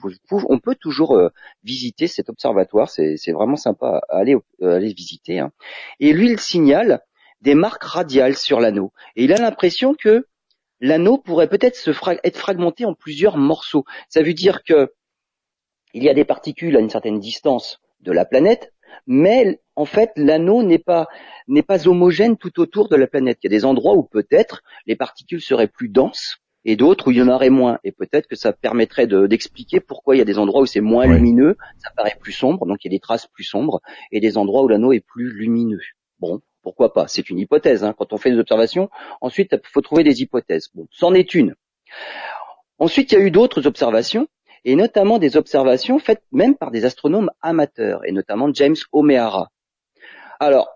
On 0.50 0.60
peut 0.60 0.76
toujours 0.76 1.16
euh, 1.16 1.30
visiter 1.64 2.08
cet 2.08 2.30
observatoire, 2.30 2.90
c'est 2.90 3.32
vraiment 3.32 3.56
sympa 3.56 4.02
à 4.10 4.18
aller, 4.18 4.36
euh, 4.62 4.76
aller 4.76 4.94
visiter. 4.94 5.40
Hein. 5.40 5.52
Et 6.00 6.14
lui, 6.14 6.32
il 6.32 6.40
signale 6.40 7.02
des 7.42 7.56
marques 7.56 7.84
radiales 7.84 8.36
sur 8.36 8.60
l'anneau. 8.60 8.92
Et 9.16 9.26
il 9.26 9.34
a 9.34 9.38
l'impression 9.38 9.94
que 9.94 10.28
l'anneau 10.80 11.18
pourrait 11.18 11.50
peut-être 11.50 11.76
se 11.76 11.92
être 12.24 12.38
fragmenté 12.38 12.86
en 12.86 12.94
plusieurs 12.94 13.38
morceaux. 13.38 13.86
Ça 14.10 14.22
veut 14.22 14.34
dire 14.34 14.64
que 14.64 14.94
il 15.94 16.04
y 16.04 16.10
a 16.10 16.14
des 16.14 16.26
particules 16.26 16.76
à 16.76 16.82
une 16.82 16.90
certaine 16.90 17.20
distance 17.20 17.80
de 18.02 18.12
la 18.12 18.26
planète, 18.26 18.74
mais 19.08 19.60
en 19.76 19.86
fait 19.86 20.12
l'anneau 20.16 20.64
n'est 20.64 20.80
pas 20.80 21.08
n'est 21.48 21.64
pas 21.64 21.88
homogène 21.88 22.38
tout 22.38 22.60
autour 22.60 22.90
de 22.90 22.96
la 22.96 23.08
planète. 23.08 23.40
Il 23.44 23.46
y 23.46 23.54
a 23.54 23.58
des 23.58 23.66
endroits 23.66 23.96
où 23.96 24.04
peut-être 24.04 24.64
les 24.86 24.96
particules 24.96 25.42
seraient 25.42 25.68
plus 25.68 25.90
denses 25.90 26.40
et 26.66 26.76
d'autres 26.76 27.08
où 27.08 27.12
il 27.12 27.18
y 27.18 27.22
en 27.22 27.28
aurait 27.28 27.50
moins. 27.50 27.80
Et 27.84 27.92
peut-être 27.92 28.28
que 28.28 28.36
ça 28.36 28.52
permettrait 28.52 29.08
d'expliquer 29.08 29.80
pourquoi 29.80 30.16
il 30.16 30.20
y 30.20 30.22
a 30.22 30.26
des 30.26 30.40
endroits 30.40 30.62
où 30.62 30.66
c'est 30.66 30.82
moins 30.82 31.06
lumineux, 31.06 31.56
ça 31.78 31.92
paraît 31.96 32.18
plus 32.20 32.32
sombre, 32.32 32.66
donc 32.66 32.84
il 32.84 32.92
y 32.92 32.96
a 32.96 32.98
des 32.98 33.00
traces 33.00 33.28
plus 33.28 33.44
sombres, 33.44 33.82
et 34.12 34.20
des 34.20 34.38
endroits 34.38 34.64
où 34.64 34.68
l'anneau 34.68 34.92
est 34.92 35.06
plus 35.06 35.32
lumineux. 35.32 35.82
Bon, 36.20 36.42
pourquoi 36.64 36.92
pas? 36.92 37.08
C'est 37.08 37.30
une 37.30 37.38
hypothèse. 37.38 37.84
Hein. 37.84 37.94
Quand 37.96 38.12
on 38.14 38.18
fait 38.18 38.32
des 38.32 38.40
observations, 38.40 38.90
ensuite 39.22 39.50
il 39.54 39.70
faut 39.70 39.82
trouver 39.82 40.04
des 40.04 40.24
hypothèses. 40.24 40.70
Bon, 40.74 40.88
c'en 40.90 41.14
est 41.14 41.36
une. 41.36 41.54
Ensuite, 42.80 43.12
il 43.12 43.16
y 43.16 43.22
a 43.22 43.24
eu 43.24 43.32
d'autres 43.32 43.68
observations 43.68 44.28
et 44.66 44.76
notamment 44.76 45.20
des 45.20 45.38
observations 45.38 46.00
faites 46.00 46.24
même 46.32 46.56
par 46.56 46.72
des 46.72 46.86
astronomes 46.86 47.32
amateurs, 47.42 48.02
et 48.06 48.12
notamment 48.12 48.52
James 48.54 48.76
O'Meara. 48.92 49.52
Alors, 50.40 50.68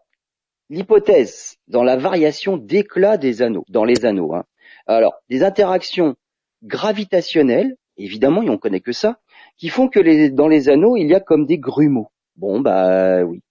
l'hypothèse 0.70 1.58
dans 1.68 1.84
la 1.84 1.98
variation 1.98 2.56
d'éclat 2.56 3.18
des 3.18 3.42
anneaux, 3.42 3.66
dans 3.68 3.84
les 3.84 4.06
anneaux, 4.06 4.34
hein. 4.36 4.46
alors 4.86 5.16
des 5.30 5.44
interactions 5.44 6.16
gravitationnelles, 6.64 7.76
évidemment, 7.98 8.44
et 8.44 8.50
on 8.50 8.58
connaît 8.58 8.80
que 8.80 8.92
ça, 8.92 9.20
qui 9.58 9.70
font 9.70 9.90
que 9.90 10.30
dans 10.30 10.48
les 10.48 10.70
anneaux, 10.70 10.96
il 10.96 11.08
y 11.08 11.16
a 11.16 11.20
comme 11.20 11.46
des 11.46 11.58
grumeaux. 11.58 12.12
Bon, 12.36 12.62
bah 12.62 13.24
oui. 13.24 13.42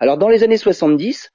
Alors 0.00 0.18
dans 0.18 0.28
les 0.28 0.42
années 0.42 0.56
70, 0.56 1.30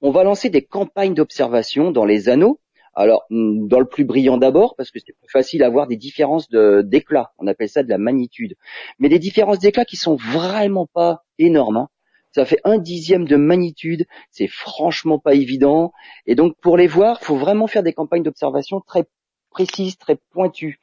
on 0.00 0.10
va 0.10 0.24
lancer 0.24 0.50
des 0.50 0.62
campagnes 0.62 1.14
d'observation 1.14 1.90
dans 1.90 2.04
les 2.04 2.28
anneaux 2.28 2.60
Alors, 2.94 3.24
mm, 3.30 3.66
dans 3.68 3.80
le 3.80 3.86
plus 3.86 4.04
brillant 4.04 4.36
d'abord, 4.36 4.74
parce 4.76 4.90
que 4.90 4.98
c'est 4.98 5.12
plus 5.12 5.30
facile 5.30 5.62
à 5.62 5.68
voir 5.68 5.86
des 5.86 5.96
différences 5.96 6.48
d'éclat. 6.50 7.32
On 7.38 7.46
appelle 7.46 7.68
ça 7.68 7.82
de 7.82 7.88
la 7.88 7.98
magnitude. 7.98 8.54
Mais 8.98 9.08
des 9.08 9.18
différences 9.18 9.58
d'éclat 9.58 9.84
qui 9.84 9.96
sont 9.96 10.16
vraiment 10.16 10.86
pas 10.86 11.24
énormes. 11.38 11.76
Hein. 11.76 11.88
Ça 12.32 12.44
fait 12.44 12.60
un 12.64 12.78
dixième 12.78 13.26
de 13.26 13.36
magnitude. 13.36 14.06
C'est 14.30 14.48
franchement 14.48 15.18
pas 15.18 15.34
évident. 15.34 15.92
Et 16.26 16.34
donc, 16.34 16.56
pour 16.60 16.76
les 16.76 16.86
voir, 16.86 17.20
faut 17.20 17.36
vraiment 17.36 17.66
faire 17.66 17.82
des 17.82 17.92
campagnes 17.92 18.22
d'observation 18.22 18.80
très 18.80 19.04
précises, 19.50 19.96
très 19.98 20.16
pointues. 20.32 20.80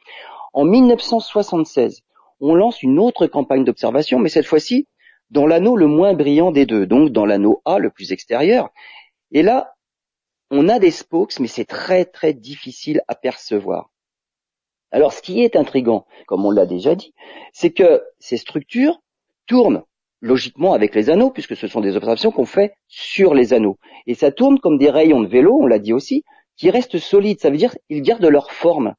En 0.53 0.63
1976, 0.65 2.01
on 2.39 2.55
lance 2.55 2.81
une 2.83 2.99
autre 2.99 3.27
campagne 3.27 3.63
d'observation, 3.63 4.19
mais 4.19 4.29
cette 4.29 4.45
fois-ci 4.45 4.87
dans 5.29 5.47
l'anneau 5.47 5.77
le 5.77 5.87
moins 5.87 6.13
brillant 6.13 6.51
des 6.51 6.65
deux, 6.65 6.85
donc 6.85 7.11
dans 7.11 7.25
l'anneau 7.25 7.61
A 7.65 7.79
le 7.79 7.89
plus 7.89 8.11
extérieur. 8.11 8.69
Et 9.31 9.43
là, 9.43 9.73
on 10.51 10.69
a 10.69 10.77
des 10.77 10.91
spokes, 10.91 11.39
mais 11.39 11.47
c'est 11.47 11.65
très 11.65 12.05
très 12.05 12.33
difficile 12.33 13.01
à 13.07 13.15
percevoir. 13.15 13.89
Alors 14.91 15.13
ce 15.13 15.21
qui 15.21 15.41
est 15.41 15.55
intrigant, 15.55 16.05
comme 16.27 16.45
on 16.45 16.51
l'a 16.51 16.65
déjà 16.65 16.93
dit, 16.95 17.13
c'est 17.53 17.71
que 17.71 18.03
ces 18.19 18.37
structures 18.37 19.01
tournent 19.47 19.83
logiquement 20.19 20.73
avec 20.73 20.93
les 20.93 21.09
anneaux, 21.09 21.31
puisque 21.31 21.55
ce 21.55 21.67
sont 21.67 21.81
des 21.81 21.95
observations 21.95 22.31
qu'on 22.31 22.45
fait 22.45 22.75
sur 22.87 23.33
les 23.33 23.53
anneaux. 23.53 23.77
Et 24.05 24.13
ça 24.13 24.31
tourne 24.31 24.59
comme 24.59 24.77
des 24.77 24.89
rayons 24.89 25.21
de 25.21 25.27
vélo, 25.27 25.57
on 25.59 25.67
l'a 25.67 25.79
dit 25.79 25.93
aussi, 25.93 26.23
qui 26.57 26.69
restent 26.69 26.99
solides. 26.99 27.39
Ça 27.39 27.49
veut 27.49 27.57
dire 27.57 27.73
qu'ils 27.87 28.01
gardent 28.03 28.25
leur 28.25 28.51
forme. 28.51 28.93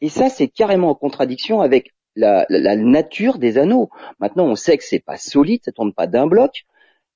Et 0.00 0.08
ça, 0.08 0.28
c'est 0.28 0.48
carrément 0.48 0.90
en 0.90 0.94
contradiction 0.94 1.60
avec 1.60 1.92
la, 2.16 2.46
nature 2.76 3.38
des 3.38 3.56
anneaux. 3.56 3.88
Maintenant, 4.18 4.46
on 4.46 4.56
sait 4.56 4.76
que 4.76 4.84
c'est 4.84 5.04
pas 5.04 5.16
solide, 5.16 5.62
ça 5.64 5.72
tourne 5.72 5.94
pas 5.94 6.06
d'un 6.06 6.26
bloc, 6.26 6.64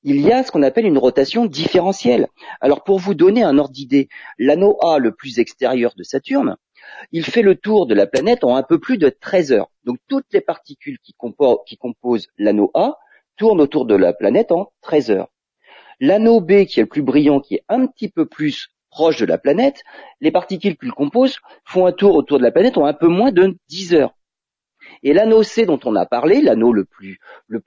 il 0.05 0.21
y 0.21 0.31
a 0.33 0.45
ce 0.45 0.53
qu'on 0.53 0.63
appelle 0.63 0.85
une 0.85 0.99
rotation 0.99 1.47
différentielle. 1.47 2.29
Alors 2.61 2.85
pour 2.85 2.99
vous 2.99 3.15
donner 3.15 3.43
un 3.43 3.59
ordre 3.59 3.73
d'idée, 3.73 4.09
l'anneau 4.39 4.79
A 4.83 4.99
le 4.99 5.13
plus 5.13 5.39
extérieur 5.39 5.95
de 5.97 6.03
Saturne, 6.03 6.57
il 7.11 7.25
fait 7.25 7.41
le 7.41 7.57
tour 7.57 7.87
de 7.87 7.95
la 7.95 8.07
planète 8.07 8.45
en 8.45 8.55
un 8.55 8.63
peu 8.63 8.79
plus 8.79 8.99
de 8.99 9.09
13 9.09 9.53
heures. 9.53 9.71
Donc 9.85 9.97
toutes 10.07 10.27
les 10.33 10.43
particules 10.43 10.99
qui, 11.03 11.15
composent 11.15 12.29
l'anneau 12.37 12.71
A 12.75 12.99
tournent 13.39 13.63
autour 13.63 13.87
de 13.87 13.95
la 13.95 14.13
planète 14.13 14.53
en 14.53 14.73
13 14.83 15.11
heures. 15.11 15.29
L'anneau 16.01 16.41
B, 16.41 16.67
qui 16.67 16.81
est 16.81 16.83
le 16.83 16.89
plus 16.89 17.03
brillant, 17.03 17.41
qui 17.41 17.55
est 17.55 17.65
un 17.69 17.87
petit 17.87 18.09
peu 18.09 18.27
plus 18.27 18.69
proche 18.91 19.19
de 19.19 19.27
la 19.27 19.39
planète, 19.39 19.83
les 20.21 20.31
particules 20.31 20.77
qu'il 20.77 20.93
compose 20.93 21.39
font 21.65 21.87
un 21.87 21.93
tour 21.93 22.15
autour 22.15 22.39
de 22.39 22.45
la 22.45 22.53
planète 22.53 22.77
en 22.77 22.85
un 22.85 22.93
peu 22.93 23.09
moins 23.09 23.33
de 23.33 23.57
10 23.69 23.95
heures. 23.95 24.15
Et 25.03 25.13
l'anneau 25.13 25.43
C 25.43 25.67
dont 25.67 25.81
on 25.85 25.97
a 25.97 26.07
parlé, 26.07 26.41
l'anneau 26.41 26.73
le 26.73 26.85
plus, 26.85 27.19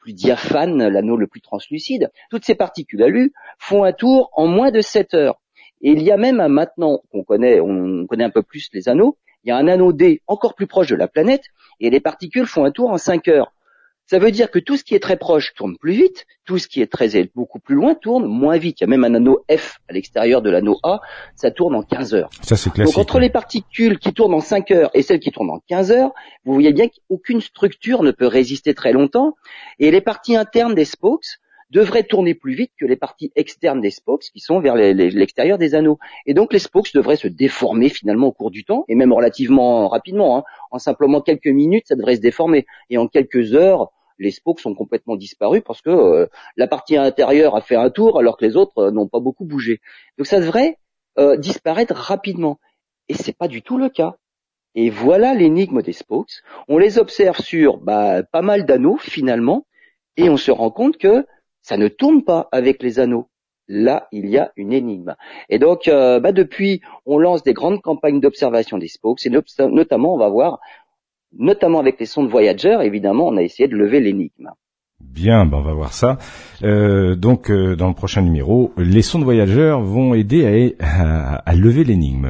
diaphane, 0.07 0.87
l'anneau 0.87 1.17
le 1.17 1.27
plus 1.27 1.41
translucide, 1.41 2.11
toutes 2.29 2.45
ces 2.45 2.55
particules 2.55 3.03
alu 3.03 3.33
font 3.59 3.83
un 3.83 3.93
tour 3.93 4.29
en 4.33 4.47
moins 4.47 4.71
de 4.71 4.81
7 4.81 5.13
heures. 5.13 5.41
Et 5.81 5.91
il 5.91 6.01
y 6.01 6.11
a 6.11 6.17
même 6.17 6.39
un 6.39 6.47
maintenant 6.47 7.01
qu'on 7.11 7.23
connaît, 7.23 7.59
on 7.59 8.07
connaît 8.07 8.23
un 8.23 8.31
peu 8.31 8.41
plus 8.41 8.69
les 8.73 8.89
anneaux, 8.89 9.17
il 9.43 9.49
y 9.49 9.51
a 9.51 9.57
un 9.57 9.67
anneau 9.67 9.93
D 9.93 10.21
encore 10.27 10.55
plus 10.55 10.67
proche 10.67 10.87
de 10.87 10.95
la 10.95 11.07
planète, 11.07 11.43
et 11.79 11.89
les 11.89 11.99
particules 11.99 12.47
font 12.47 12.65
un 12.65 12.71
tour 12.71 12.89
en 12.89 12.97
5 12.97 13.27
heures. 13.27 13.53
Ça 14.09 14.19
veut 14.19 14.31
dire 14.31 14.49
que 14.49 14.59
tout 14.59 14.77
ce 14.77 14.85
qui 14.85 14.95
est 14.95 14.99
très 14.99 15.17
proche 15.17 15.53
tourne 15.53 15.77
plus 15.77 15.91
vite, 15.91 16.25
tout 16.45 16.57
ce 16.57 16.69
qui 16.69 16.81
est 16.81 16.89
très 16.89 17.09
beaucoup 17.35 17.59
plus 17.59 17.75
loin 17.75 17.93
tourne 17.93 18.25
moins 18.25 18.57
vite. 18.57 18.79
Il 18.79 18.83
y 18.83 18.85
a 18.85 18.87
même 18.87 19.03
un 19.03 19.13
anneau 19.13 19.43
F 19.51 19.79
à 19.89 19.93
l'extérieur 19.93 20.41
de 20.41 20.49
l'anneau 20.49 20.79
A, 20.83 21.01
ça 21.35 21.51
tourne 21.51 21.75
en 21.75 21.83
15 21.83 22.13
heures. 22.13 22.29
Ça 22.41 22.55
c'est 22.55 22.71
classique. 22.71 22.95
Donc 22.95 23.01
entre 23.01 23.19
les 23.19 23.29
particules 23.29 23.99
qui 23.99 24.13
tournent 24.13 24.33
en 24.33 24.39
5 24.39 24.71
heures 24.71 24.91
et 24.93 25.01
celles 25.01 25.19
qui 25.19 25.31
tournent 25.31 25.49
en 25.49 25.59
15 25.67 25.91
heures, 25.91 26.11
vous 26.45 26.53
voyez 26.53 26.71
bien 26.71 26.87
qu'aucune 26.87 27.41
structure 27.41 28.01
ne 28.01 28.11
peut 28.11 28.27
résister 28.27 28.73
très 28.73 28.93
longtemps 28.93 29.35
et 29.79 29.91
les 29.91 30.01
parties 30.01 30.37
internes 30.37 30.73
des 30.73 30.85
spokes 30.85 31.39
devraient 31.69 32.03
tourner 32.03 32.33
plus 32.33 32.53
vite 32.53 32.71
que 32.79 32.85
les 32.85 32.95
parties 32.95 33.31
externes 33.35 33.81
des 33.81 33.91
spokes 33.91 34.29
qui 34.33 34.39
sont 34.39 34.59
vers 34.59 34.75
l'extérieur 34.75 35.57
des 35.57 35.75
anneaux. 35.75 35.99
Et 36.25 36.33
donc 36.33 36.53
les 36.53 36.59
spokes 36.59 36.93
devraient 36.93 37.17
se 37.17 37.27
déformer 37.27 37.89
finalement 37.89 38.27
au 38.27 38.31
cours 38.31 38.51
du 38.51 38.63
temps, 38.63 38.85
et 38.87 38.95
même 38.95 39.11
relativement 39.11 39.89
rapidement. 39.89 40.37
Hein. 40.37 40.43
En 40.71 40.79
simplement 40.79 41.21
quelques 41.21 41.47
minutes, 41.47 41.87
ça 41.87 41.95
devrait 41.95 42.15
se 42.15 42.21
déformer. 42.21 42.65
Et 42.89 42.97
en 42.97 43.07
quelques 43.07 43.53
heures, 43.53 43.91
les 44.19 44.31
spokes 44.31 44.59
sont 44.59 44.73
complètement 44.73 45.15
disparus 45.15 45.61
parce 45.65 45.81
que 45.81 45.89
euh, 45.89 46.27
la 46.55 46.67
partie 46.67 46.97
intérieure 46.97 47.55
a 47.55 47.61
fait 47.61 47.75
un 47.75 47.89
tour 47.89 48.19
alors 48.19 48.37
que 48.37 48.45
les 48.45 48.55
autres 48.55 48.77
euh, 48.77 48.91
n'ont 48.91 49.07
pas 49.07 49.19
beaucoup 49.19 49.45
bougé. 49.45 49.81
Donc 50.17 50.27
ça 50.27 50.39
devrait 50.39 50.77
euh, 51.19 51.37
disparaître 51.37 51.95
rapidement. 51.95 52.59
Et 53.09 53.13
c'est 53.13 53.37
pas 53.37 53.47
du 53.47 53.61
tout 53.61 53.77
le 53.77 53.89
cas. 53.89 54.15
Et 54.75 54.89
voilà 54.89 55.33
l'énigme 55.33 55.81
des 55.81 55.93
spokes. 55.93 56.41
On 56.67 56.77
les 56.77 56.99
observe 56.99 57.39
sur 57.39 57.77
bah, 57.77 58.23
pas 58.23 58.41
mal 58.41 58.65
d'anneaux 58.65 58.97
finalement, 58.97 59.65
et 60.17 60.29
on 60.29 60.37
se 60.37 60.51
rend 60.51 60.71
compte 60.71 60.97
que 60.97 61.25
ça 61.61 61.77
ne 61.77 61.87
tourne 61.87 62.23
pas 62.23 62.47
avec 62.51 62.83
les 62.83 62.99
anneaux. 62.99 63.29
Là, 63.69 64.07
il 64.11 64.29
y 64.29 64.37
a 64.37 64.51
une 64.55 64.71
énigme. 64.71 65.15
Et 65.49 65.59
donc, 65.59 65.87
bah, 65.87 66.31
depuis, 66.31 66.81
on 67.05 67.17
lance 67.17 67.43
des 67.43 67.53
grandes 67.53 67.81
campagnes 67.81 68.21
d'observation 68.21 68.77
des 68.77 68.87
spokes, 68.87 69.25
et 69.25 69.29
notamment, 69.29 70.13
on 70.13 70.17
va 70.17 70.29
voir 70.29 70.59
notamment 71.37 71.79
avec 71.79 71.99
les 71.99 72.05
sondes 72.05 72.29
Voyager, 72.29 72.77
évidemment, 72.83 73.27
on 73.27 73.37
a 73.37 73.41
essayé 73.41 73.67
de 73.67 73.75
lever 73.75 73.99
l'énigme. 73.99 74.49
Bien, 74.99 75.45
ben 75.45 75.57
on 75.57 75.61
va 75.61 75.73
voir 75.73 75.93
ça. 75.93 76.17
Euh, 76.63 77.15
donc, 77.15 77.49
euh, 77.49 77.75
dans 77.75 77.87
le 77.87 77.93
prochain 77.93 78.21
numéro, 78.21 78.73
les 78.77 79.01
sondes 79.01 79.23
Voyager 79.23 79.75
vont 79.81 80.13
aider 80.13 80.75
à, 80.79 81.55
lever 81.55 81.83
l'énigme. 81.83 82.27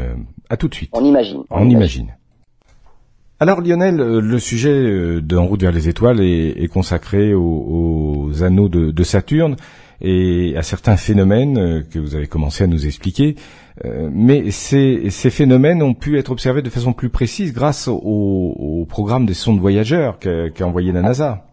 À 0.50 0.58
tout 0.58 0.68
de 0.68 0.76
suite. 0.76 0.90
On 0.94 1.04
imagine. 1.04 1.44
On, 1.50 1.70
imagine. 1.70 2.16
Alors 3.40 3.62
Lionel, 3.62 4.00
euh, 4.00 4.22
le 4.22 4.40
sujet 4.40 5.22
d'En 5.22 5.46
route 5.46 5.62
vers 5.62 5.72
les 5.72 5.90
étoiles 5.90 6.22
est, 6.22 6.72
consacré 6.72 7.34
aux, 7.34 8.32
anneaux 8.42 8.70
de 8.70 9.04
Saturne 9.04 9.56
et 10.02 10.56
à 10.58 10.64
certains 10.64 10.98
phénomènes 10.98 11.58
euh, 11.58 11.82
que 11.82 12.00
vous 12.00 12.16
avez 12.16 12.28
commencé 12.28 12.64
à 12.64 12.68
nous 12.68 12.86
expliquer. 12.86 13.36
Euh, 13.86 14.10
mais 14.12 14.52
ces, 14.52 15.10
phénomènes 15.30 15.84
ont 15.84 15.94
pu 15.94 16.18
être 16.18 16.32
observés 16.32 16.62
de 16.62 16.70
façon 16.70 16.94
plus 16.94 17.10
précise 17.10 17.54
grâce 17.54 17.88
au, 17.88 18.86
programme 18.90 19.26
des 19.26 19.34
sondes 19.34 19.60
voyageurs 19.60 20.18
qu'a 20.20 20.66
envoyé 20.66 20.92
la 20.92 21.02
NASA. 21.02 21.44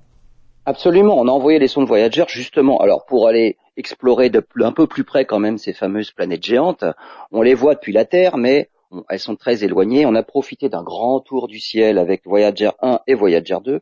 Absolument, 0.66 1.18
on 1.18 1.28
a 1.28 1.30
envoyé 1.30 1.58
les 1.58 1.68
sondes 1.68 1.86
voyageurs 1.86 2.28
justement, 2.28 2.78
alors 2.78 3.04
pour 3.04 3.28
aller 3.28 3.58
explorer 3.76 4.30
de 4.30 4.42
un 4.60 4.72
peu 4.72 4.86
plus 4.86 5.04
près 5.04 5.26
quand 5.26 5.38
même 5.38 5.58
ces 5.58 5.72
fameuses 5.72 6.12
planètes 6.12 6.44
géantes. 6.44 6.84
On 7.32 7.42
les 7.42 7.54
voit 7.54 7.74
depuis 7.74 7.92
la 7.92 8.04
Terre, 8.04 8.38
mais 8.38 8.70
elles 9.08 9.18
sont 9.18 9.36
très 9.36 9.64
éloignées. 9.64 10.06
On 10.06 10.14
a 10.14 10.22
profité 10.22 10.68
d'un 10.68 10.82
grand 10.82 11.20
tour 11.20 11.48
du 11.48 11.58
ciel 11.58 11.98
avec 11.98 12.22
Voyager 12.24 12.70
1 12.80 13.00
et 13.06 13.14
Voyager 13.14 13.58
2, 13.64 13.80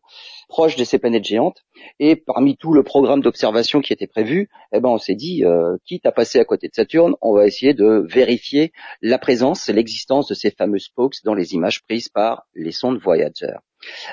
proches 0.53 0.77
de 0.77 0.85
ces 0.85 0.99
planètes 0.99 1.25
géantes. 1.25 1.65
Et 1.99 2.15
parmi 2.15 2.59
tout 2.59 2.75
le 2.75 2.83
programme 2.83 3.23
d'observation 3.23 3.81
qui 3.81 3.95
était 3.95 4.07
prévu, 4.07 4.51
eh 4.75 4.81
ben 4.81 4.91
on 4.91 4.99
s'est 4.99 5.15
dit, 5.15 5.47
euh, 5.47 5.79
quitte 5.87 6.05
à 6.05 6.13
passer 6.13 6.39
à 6.39 6.45
côté 6.45 6.69
de 6.69 6.75
Saturne, 6.75 7.15
on 7.23 7.33
va 7.33 7.47
essayer 7.47 7.73
de 7.73 8.05
vérifier 8.07 8.73
la 9.01 9.19
présence 9.19 9.69
l'existence 9.69 10.29
de 10.29 10.35
ces 10.35 10.51
fameux 10.51 10.79
spokes 10.79 11.25
dans 11.25 11.33
les 11.33 11.55
images 11.55 11.83
prises 11.83 12.11
par 12.11 12.45
les 12.55 12.71
sondes 12.71 12.99
Voyager. 12.99 13.57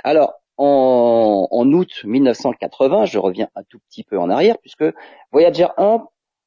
Alors, 0.06 0.36
en, 0.56 1.48
en, 1.52 1.74
août 1.74 1.92
1980, 2.06 3.04
je 3.04 3.20
reviens 3.20 3.50
un 3.56 3.64
tout 3.64 3.80
petit 3.90 4.06
peu 4.06 4.18
en 4.18 4.30
arrière, 4.30 4.58
puisque 4.60 4.86
Voyager 5.34 5.68
1 5.78 6.06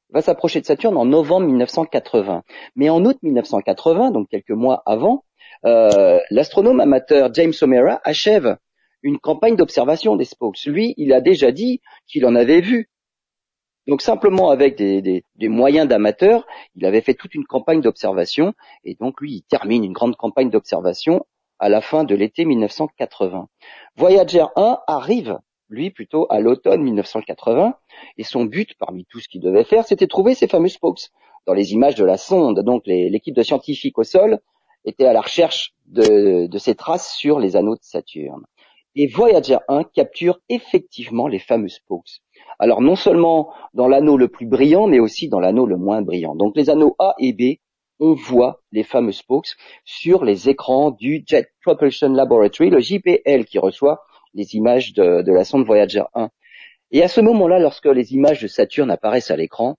va 0.09 0.21
s'approcher 0.23 0.59
de 0.59 0.65
Saturne 0.65 0.97
en 0.97 1.05
novembre 1.05 1.45
1980. 1.45 2.41
Mais 2.75 2.89
en 2.89 3.05
août 3.05 3.17
1980, 3.21 4.09
donc 4.09 4.27
quelques 4.29 4.49
mois 4.49 4.81
avant, 4.87 5.23
euh, 5.65 6.19
l'astronome 6.31 6.79
amateur 6.79 7.31
James 7.31 7.53
O'Meara 7.61 8.01
achève 8.03 8.57
une 9.03 9.19
campagne 9.19 9.55
d'observation 9.55 10.15
des 10.15 10.25
spokes. 10.25 10.65
Lui, 10.65 10.93
il 10.97 11.13
a 11.13 11.21
déjà 11.21 11.51
dit 11.51 11.81
qu'il 12.07 12.25
en 12.25 12.35
avait 12.35 12.61
vu. 12.61 12.89
Donc 13.85 14.01
simplement 14.01 14.49
avec 14.49 14.77
des, 14.77 15.01
des 15.01 15.49
moyens 15.49 15.87
d'amateur, 15.87 16.47
il 16.75 16.85
avait 16.85 17.01
fait 17.01 17.13
toute 17.13 17.35
une 17.35 17.45
campagne 17.45 17.81
d'observation 17.81 18.53
et 18.85 18.95
donc 18.95 19.19
lui, 19.19 19.35
il 19.35 19.41
termine 19.43 19.83
une 19.83 19.91
grande 19.91 20.15
campagne 20.15 20.49
d'observation 20.49 21.25
à 21.59 21.69
la 21.69 21.81
fin 21.81 22.05
de 22.05 22.15
l'été 22.15 22.45
1980. 22.45 23.47
Voyager 23.97 24.45
1 24.55 24.79
arrive 24.87 25.37
lui 25.69 25.91
plutôt 25.91 26.27
à 26.29 26.39
l'automne 26.39 26.81
1980, 26.83 27.75
et 28.17 28.23
son 28.23 28.45
but, 28.45 28.73
parmi 28.77 29.05
tout 29.05 29.19
ce 29.19 29.27
qu'il 29.27 29.41
devait 29.41 29.63
faire, 29.63 29.85
c'était 29.85 30.07
trouver 30.07 30.35
ces 30.35 30.47
fameux 30.47 30.69
spokes. 30.69 31.09
Dans 31.45 31.53
les 31.53 31.73
images 31.73 31.95
de 31.95 32.05
la 32.05 32.17
sonde, 32.17 32.61
donc 32.61 32.83
l'équipe 32.85 33.35
de 33.35 33.43
scientifiques 33.43 33.97
au 33.97 34.03
sol 34.03 34.39
était 34.85 35.05
à 35.05 35.13
la 35.13 35.21
recherche 35.21 35.73
de, 35.87 36.47
de 36.47 36.57
ces 36.57 36.75
traces 36.75 37.15
sur 37.15 37.39
les 37.39 37.55
anneaux 37.55 37.75
de 37.75 37.81
Saturne. 37.81 38.45
Et 38.95 39.07
Voyager 39.07 39.57
1 39.67 39.83
capture 39.85 40.39
effectivement 40.49 41.27
les 41.27 41.39
fameux 41.39 41.67
spokes. 41.67 42.21
Alors 42.59 42.81
non 42.81 42.95
seulement 42.95 43.51
dans 43.73 43.87
l'anneau 43.87 44.17
le 44.17 44.27
plus 44.27 44.45
brillant, 44.45 44.87
mais 44.87 44.99
aussi 44.99 45.29
dans 45.29 45.39
l'anneau 45.39 45.65
le 45.65 45.77
moins 45.77 46.01
brillant. 46.01 46.35
Donc 46.35 46.55
les 46.55 46.69
anneaux 46.69 46.95
A 46.99 47.15
et 47.19 47.33
B, 47.33 47.59
on 47.99 48.13
voit 48.13 48.61
les 48.71 48.83
fameux 48.83 49.11
spokes 49.11 49.55
sur 49.83 50.23
les 50.23 50.49
écrans 50.49 50.91
du 50.91 51.23
Jet 51.25 51.49
Propulsion 51.61 52.09
Laboratory, 52.09 52.69
le 52.69 52.79
JPL 52.79 53.45
qui 53.45 53.59
reçoit 53.59 54.03
les 54.33 54.55
images 54.55 54.93
de, 54.93 55.31
la 55.31 55.43
sonde 55.43 55.65
Voyager 55.65 56.03
1. 56.13 56.29
Et 56.91 57.01
à 57.01 57.07
ce 57.07 57.21
moment-là, 57.21 57.59
lorsque 57.59 57.85
les 57.85 58.13
images 58.13 58.41
de 58.41 58.47
Saturne 58.47 58.91
apparaissent 58.91 59.31
à 59.31 59.35
l'écran, 59.35 59.75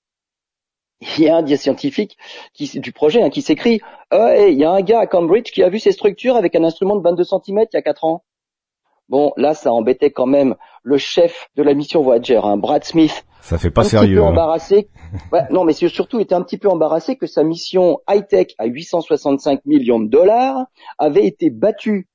il 1.01 1.25
y 1.25 1.29
a 1.29 1.37
un 1.37 1.43
des 1.43 1.57
scientifiques 1.57 2.17
du 2.59 2.93
projet 2.93 3.23
hein, 3.23 3.31
qui 3.31 3.43
s'écrit 3.43 3.81
ah, 4.11 4.39
il 4.39 4.59
y 4.59 4.65
a 4.65 4.71
un 4.71 4.81
gars 4.81 5.01
à 5.01 5.07
Cambridge 5.07 5.53
qui 5.53 5.63
a 5.63 5.69
vu 5.69 5.79
ces 5.79 5.93
structures 5.93 6.37
avec 6.37 6.55
un 6.55 6.65
instrument 6.65 6.97
de 6.97 7.03
22 7.03 7.25
cm 7.25 7.67
il 7.73 7.75
y 7.75 7.77
a 7.77 7.83
4 7.83 8.05
ans. 8.05 8.25
Bon, 9.09 9.33
là, 9.37 9.55
ça 9.55 9.73
embêtait 9.73 10.11
quand 10.11 10.27
même 10.27 10.55
le 10.83 10.97
chef 10.97 11.49
de 11.57 11.63
la 11.63 11.75
mission 11.75 12.03
Voyager, 12.03 12.41
hein, 12.43 12.57
Brad 12.57 12.85
Smith, 12.85 13.25
Ça 13.41 13.59
fait 13.59 13.71
pas 13.71 13.85
sérieux. 13.85 14.09
Petit 14.09 14.15
peu 14.17 14.25
hein. 14.25 14.31
embarrassé. 14.31 14.89
non, 15.51 15.65
mais 15.65 15.73
surtout 15.73 16.21
était 16.21 16.35
un 16.35 16.43
petit 16.43 16.59
peu 16.59 16.69
embarrassé 16.69 17.17
que 17.17 17.27
sa 17.27 17.43
mission 17.45 17.99
high-tech 18.09 18.49
à 18.59 18.67
865 18.67 19.61
millions 19.67 20.01
de 20.01 20.09
dollars 20.09 20.65
avait 20.99 21.27
été 21.27 21.51
battue 21.51 22.09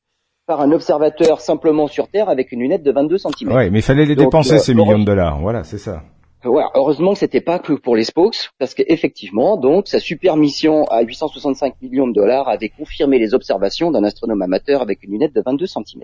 par 0.48 0.62
un 0.62 0.72
observateur 0.72 1.42
simplement 1.42 1.86
sur 1.86 2.08
Terre 2.08 2.28
avec 2.28 2.52
une 2.52 2.62
lunette 2.62 2.82
de 2.82 2.92
22 2.92 3.18
cm. 3.20 3.52
Ouais, 3.52 3.70
mais 3.70 3.80
il 3.80 3.84
fallait 3.84 4.06
les 4.06 4.16
dépenser 4.16 4.56
euh, 4.56 4.60
ces 4.60 4.74
millions 4.74 4.98
de 4.98 5.06
dollars. 5.06 5.40
Voilà, 5.40 5.64
c'est 5.64 5.78
ça. 5.78 6.02
Ouais, 6.46 6.64
heureusement 6.74 7.14
que 7.14 7.20
c'était 7.20 7.42
pas 7.42 7.60
que 7.60 7.74
pour 7.74 7.98
les 7.98 8.06
spokes, 8.06 8.52
parce 8.60 8.74
qu'effectivement, 8.74 9.58
donc, 9.58 9.90
sa 9.90 10.00
super 10.00 10.38
mission 10.38 10.86
à 10.86 11.02
865 11.02 11.82
millions 11.82 12.08
de 12.08 12.14
dollars 12.14 12.48
avait 12.48 12.70
confirmé 12.70 13.20
les 13.20 13.34
observations 13.34 13.92
d'un 13.92 14.06
astronome 14.06 14.42
amateur 14.42 14.82
avec 14.82 15.04
une 15.04 15.12
lunette 15.12 15.36
de 15.36 15.42
22 15.42 15.66
cm. 15.66 16.04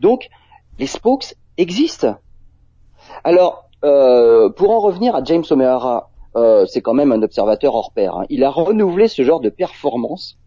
Donc, 0.00 0.30
les 0.80 0.88
spokes 0.88 1.34
existent. 1.58 2.16
Alors, 3.22 3.68
euh, 3.84 4.50
pour 4.50 4.70
en 4.72 4.80
revenir 4.80 5.14
à 5.14 5.22
James 5.22 5.44
O'Meara, 5.48 6.10
euh, 6.34 6.66
c'est 6.66 6.80
quand 6.80 6.94
même 6.94 7.12
un 7.12 7.22
observateur 7.22 7.76
hors 7.76 7.92
pair. 7.92 8.16
Hein. 8.16 8.26
Il 8.30 8.42
a 8.42 8.50
renouvelé 8.50 9.06
ce 9.06 9.22
genre 9.22 9.40
de 9.40 9.48
performance 9.48 10.38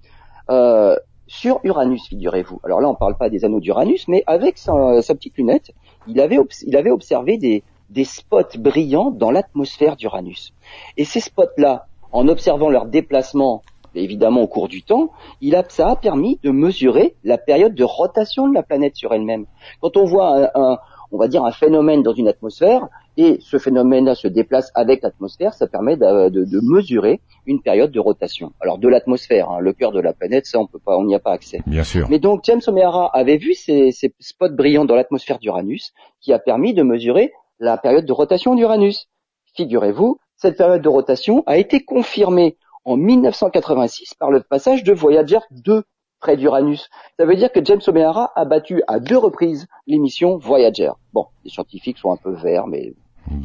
euh, 0.49 0.97
sur 1.27 1.61
Uranus, 1.63 2.05
figurez-vous. 2.09 2.59
Alors 2.65 2.81
là, 2.81 2.89
on 2.89 2.93
ne 2.93 2.97
parle 2.97 3.15
pas 3.15 3.29
des 3.29 3.45
anneaux 3.45 3.61
d'Uranus, 3.61 4.09
mais 4.09 4.25
avec 4.27 4.57
sa, 4.57 5.01
sa, 5.01 5.15
petite 5.15 5.37
lunette, 5.37 5.71
il 6.05 6.19
avait, 6.19 6.37
il 6.67 6.75
avait 6.75 6.91
observé 6.91 7.37
des, 7.37 7.63
des 7.91 8.05
spots 8.05 8.57
brillants 8.57 9.11
dans 9.11 9.31
l'atmosphère 9.31 9.95
d'Uranus. 9.95 10.53
Et 10.97 11.05
ces 11.05 11.19
spots-là, 11.19 11.85
en 12.11 12.27
observant 12.27 12.69
leur 12.69 12.85
déplacement, 12.85 13.61
évidemment 13.95 14.41
au 14.41 14.47
cours 14.47 14.69
du 14.69 14.81
temps, 14.81 15.11
il 15.41 15.55
a, 15.55 15.63
ça 15.67 15.89
a 15.89 15.95
permis 15.95 16.39
de 16.43 16.51
mesurer 16.51 17.15
la 17.23 17.37
période 17.37 17.75
de 17.75 17.83
rotation 17.83 18.47
de 18.47 18.53
la 18.53 18.63
planète 18.63 18.95
sur 18.95 19.13
elle-même. 19.13 19.45
Quand 19.81 19.97
on 19.97 20.05
voit 20.05 20.49
un, 20.55 20.77
on 21.11 21.17
va 21.17 21.27
dire 21.27 21.43
un 21.43 21.51
phénomène 21.51 22.03
dans 22.03 22.13
une 22.13 22.27
atmosphère 22.27 22.87
et 23.17 23.39
ce 23.41 23.57
phénomène-là 23.57 24.15
se 24.15 24.27
déplace 24.29 24.71
avec 24.75 25.03
l'atmosphère, 25.03 25.53
ça 25.53 25.67
permet 25.67 25.97
de, 25.97 26.61
mesurer 26.63 27.19
une 27.45 27.61
période 27.61 27.91
de 27.91 27.99
rotation. 27.99 28.53
Alors 28.61 28.77
de 28.77 28.87
l'atmosphère, 28.87 29.49
hein, 29.49 29.59
le 29.59 29.73
cœur 29.73 29.91
de 29.91 29.99
la 29.99 30.13
planète, 30.13 30.45
ça 30.45 30.59
on 30.59 30.67
peut 30.67 30.79
pas, 30.79 30.97
on 30.97 31.03
n'y 31.03 31.15
a 31.15 31.19
pas 31.19 31.31
accès. 31.31 31.59
Bien 31.67 31.83
sûr. 31.83 32.07
Mais 32.09 32.19
donc 32.19 32.41
James 32.45 32.61
O'Meara 32.65 33.09
avait 33.13 33.37
vu 33.37 33.53
ces, 33.53 33.91
ces 33.91 34.13
spots 34.19 34.51
brillants 34.51 34.85
dans 34.85 34.95
l'atmosphère 34.95 35.39
d'Uranus, 35.39 35.93
qui 36.21 36.31
a 36.31 36.39
permis 36.39 36.73
de 36.73 36.83
mesurer 36.83 37.33
la 37.61 37.77
période 37.77 38.05
de 38.05 38.11
rotation 38.11 38.55
d'Uranus. 38.55 39.07
Figurez-vous, 39.55 40.17
cette 40.35 40.57
période 40.57 40.81
de 40.81 40.89
rotation 40.89 41.43
a 41.45 41.57
été 41.57 41.83
confirmée 41.83 42.57
en 42.83 42.97
1986 42.97 44.15
par 44.15 44.31
le 44.31 44.41
passage 44.41 44.83
de 44.83 44.91
Voyager 44.91 45.37
2 45.51 45.83
près 46.19 46.37
d'Uranus. 46.37 46.89
Ça 47.17 47.25
veut 47.25 47.35
dire 47.35 47.51
que 47.51 47.63
James 47.63 47.81
O'Meara 47.87 48.31
a 48.35 48.45
battu 48.45 48.81
à 48.87 48.99
deux 48.99 49.17
reprises 49.17 49.67
l'émission 49.85 50.37
Voyager. 50.37 50.91
Bon, 51.13 51.27
les 51.43 51.51
scientifiques 51.51 51.99
sont 51.99 52.11
un 52.11 52.17
peu 52.17 52.33
verts, 52.33 52.67
mais... 52.67 52.93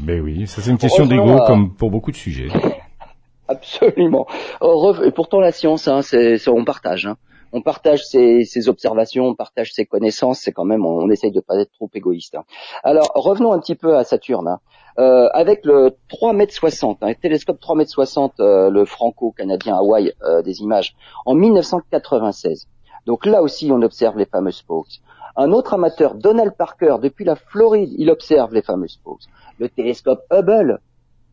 Mais 0.05 0.21
oui, 0.21 0.47
ça 0.47 0.63
c'est 0.63 0.71
une 0.71 0.79
question 0.79 1.05
d'ego 1.05 1.39
comme 1.47 1.75
pour 1.75 1.91
beaucoup 1.91 2.11
de 2.11 2.17
sujets. 2.17 2.49
Absolument. 3.49 4.27
Et 5.05 5.11
pourtant 5.13 5.41
la 5.41 5.53
science, 5.53 5.87
hein, 5.87 6.01
c'est, 6.03 6.49
on 6.49 6.65
partage. 6.65 7.07
Hein 7.07 7.17
on 7.57 7.63
partage 7.63 8.05
ses, 8.05 8.69
observations, 8.69 9.25
on 9.25 9.35
partage 9.35 9.73
ses 9.73 9.87
connaissances, 9.87 10.41
c'est 10.41 10.53
quand 10.53 10.67
même, 10.67 10.85
on, 10.85 11.09
essaye 11.11 11.33
de 11.33 11.41
pas 11.41 11.57
être 11.57 11.73
trop 11.73 11.91
égoïste. 11.95 12.35
Hein. 12.35 12.45
Alors 12.85 13.11
revenons 13.15 13.53
un 13.53 13.59
petit 13.59 13.75
peu 13.75 13.97
à 13.97 14.05
Saturne. 14.05 14.47
Hein. 14.47 14.61
Euh, 14.99 15.29
avec 15.33 15.65
le 15.65 15.97
3 16.09 16.33
m 16.35 16.47
60, 16.49 16.99
un 17.03 17.15
télescope 17.15 17.59
3 17.59 17.81
m 17.81 17.87
60, 17.87 18.35
le 18.39 18.85
franco-canadien 18.85 19.77
Hawaï 19.77 20.13
euh, 20.23 20.43
des 20.43 20.61
images, 20.61 20.95
en 21.25 21.35
1996. 21.35 22.67
Donc 23.07 23.25
là 23.25 23.41
aussi, 23.41 23.71
on 23.73 23.81
observe 23.81 24.19
les 24.19 24.27
fameux 24.27 24.51
spokes. 24.51 25.01
Un 25.37 25.53
autre 25.53 25.75
amateur, 25.75 26.15
Donald 26.15 26.55
Parker, 26.57 26.97
depuis 27.01 27.25
la 27.25 27.37
Floride, 27.37 27.91
il 27.97 28.11
observe 28.11 28.53
les 28.53 28.63
fameux 28.63 28.89
spokes. 28.89 29.25
Le 29.59 29.69
télescope 29.71 30.21
Hubble, 30.31 30.81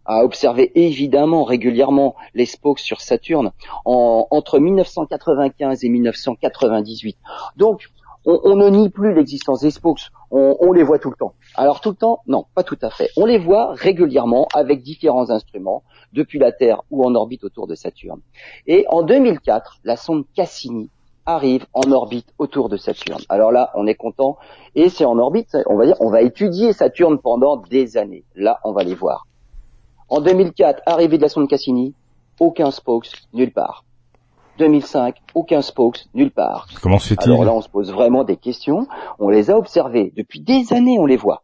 a 0.06 0.24
observé 0.24 0.72
évidemment 0.76 1.44
régulièrement 1.44 2.16
les 2.34 2.46
spokes 2.46 2.80
sur 2.80 3.02
Saturne 3.02 3.52
entre 3.86 4.60
1995 4.60 5.84
et 5.84 5.90
1998. 5.90 7.18
Donc, 7.58 7.90
on, 8.26 8.56
ne 8.56 8.70
nie 8.70 8.90
plus 8.90 9.14
l'existence 9.14 9.62
des 9.62 9.72
spokes, 9.72 10.10
on, 10.32 10.56
on, 10.62 10.72
les 10.72 10.84
voit 10.84 10.98
tout 10.98 11.10
le 11.10 11.16
temps. 11.18 11.34
Alors 11.56 11.82
tout 11.82 11.90
le 11.90 11.96
temps, 11.96 12.22
non, 12.26 12.46
pas 12.56 12.64
tout 12.64 12.78
à 12.82 12.90
fait. 12.90 13.10
On 13.18 13.26
les 13.26 13.38
voit 13.38 13.74
régulièrement 13.74 14.48
avec 14.54 14.82
différents 14.82 15.30
instruments, 15.30 15.84
depuis 16.14 16.40
la 16.40 16.52
Terre 16.52 16.84
ou 16.90 17.04
en 17.06 17.16
orbite 17.16 17.44
autour 17.44 17.68
de 17.68 17.76
Saturne. 17.76 18.22
Et 18.68 18.86
en 18.90 19.02
2004, 19.02 19.80
la 19.84 19.98
sonde 19.98 20.26
Cassini 20.36 20.90
arrive 21.26 21.66
en 21.74 21.92
orbite 21.92 22.34
autour 22.38 22.70
de 22.70 22.78
Saturne. 22.78 23.22
Alors 23.30 23.52
là, 23.52 23.72
on 23.76 23.88
est 23.88 23.96
content, 23.96 24.38
et 24.76 24.90
c'est 24.90 25.06
en 25.06 25.18
orbite, 25.18 25.58
on 25.68 25.76
va 25.76 25.86
dire, 25.86 25.96
on 26.00 26.10
va 26.10 26.22
étudier 26.22 26.74
Saturne 26.74 27.18
pendant 27.18 27.58
des 27.58 27.98
années. 27.98 28.24
Là, 28.36 28.60
on 28.64 28.74
va 28.74 28.84
les 28.84 28.96
voir. 28.96 29.26
En 30.10 30.22
2004, 30.22 30.84
arrivée 30.86 31.18
de 31.18 31.24
la 31.24 31.30
sonde 31.30 31.48
Cassini, 31.48 31.94
aucun 32.40 32.72
spokes 32.72 33.12
nulle 33.34 33.52
part. 33.52 33.86
2005, 34.60 35.18
aucun 35.34 35.62
spokes 35.62 36.06
nulle 36.14 36.32
part. 36.32 36.68
Comment 36.82 37.00
se 37.00 37.08
fait-il 37.08 37.32
Alors 37.32 37.46
là, 37.46 37.54
on 37.54 37.62
se 37.62 37.70
pose 37.70 37.92
vraiment 37.92 38.24
des 38.24 38.38
questions. 38.38 38.88
On 39.20 39.30
les 39.30 39.50
a 39.50 39.58
observés 39.58 40.14
depuis 40.16 40.40
des 40.40 40.74
années, 40.74 41.00
on 41.00 41.06
les 41.06 41.18
voit. 41.18 41.44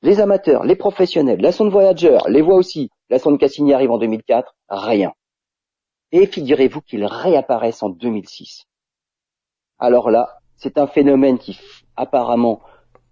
Les 0.00 0.20
amateurs, 0.20 0.64
les 0.64 0.76
professionnels, 0.76 1.40
la 1.40 1.52
sonde 1.52 1.70
Voyager, 1.70 2.18
les 2.28 2.42
voit 2.42 2.56
aussi. 2.56 2.90
La 3.10 3.18
sonde 3.18 3.38
Cassini 3.38 3.72
arrive 3.74 3.90
en 3.90 3.98
2004, 3.98 4.54
rien. 4.68 5.12
Et 6.10 6.26
figurez-vous 6.26 6.80
qu'ils 6.80 7.04
réapparaissent 7.04 7.82
en 7.82 7.90
2006. 7.90 8.64
Alors 9.78 10.10
là, 10.10 10.38
c'est 10.56 10.78
un 10.78 10.86
phénomène 10.86 11.38
qui 11.38 11.58
apparemment 11.96 12.60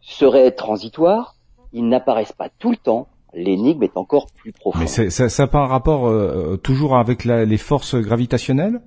serait 0.01 0.51
transitoire. 0.53 1.37
Ils 1.73 1.87
n'apparaissent 1.87 2.33
pas 2.33 2.49
tout 2.49 2.71
le 2.71 2.77
temps, 2.77 3.09
l'énigme 3.35 3.83
est 3.83 3.97
encore 3.97 4.27
plus 4.37 4.53
profonde. 4.53 4.83
Mais 4.83 5.11
ça 5.11 5.27
n'a 5.27 5.47
pas 5.49 5.61
un 5.61 5.67
rapport 5.67 6.09
euh, 6.09 6.57
toujours 6.63 6.97
avec 6.97 7.25
les 7.25 7.57
forces 7.57 7.95
gravitationnelles? 7.95 8.81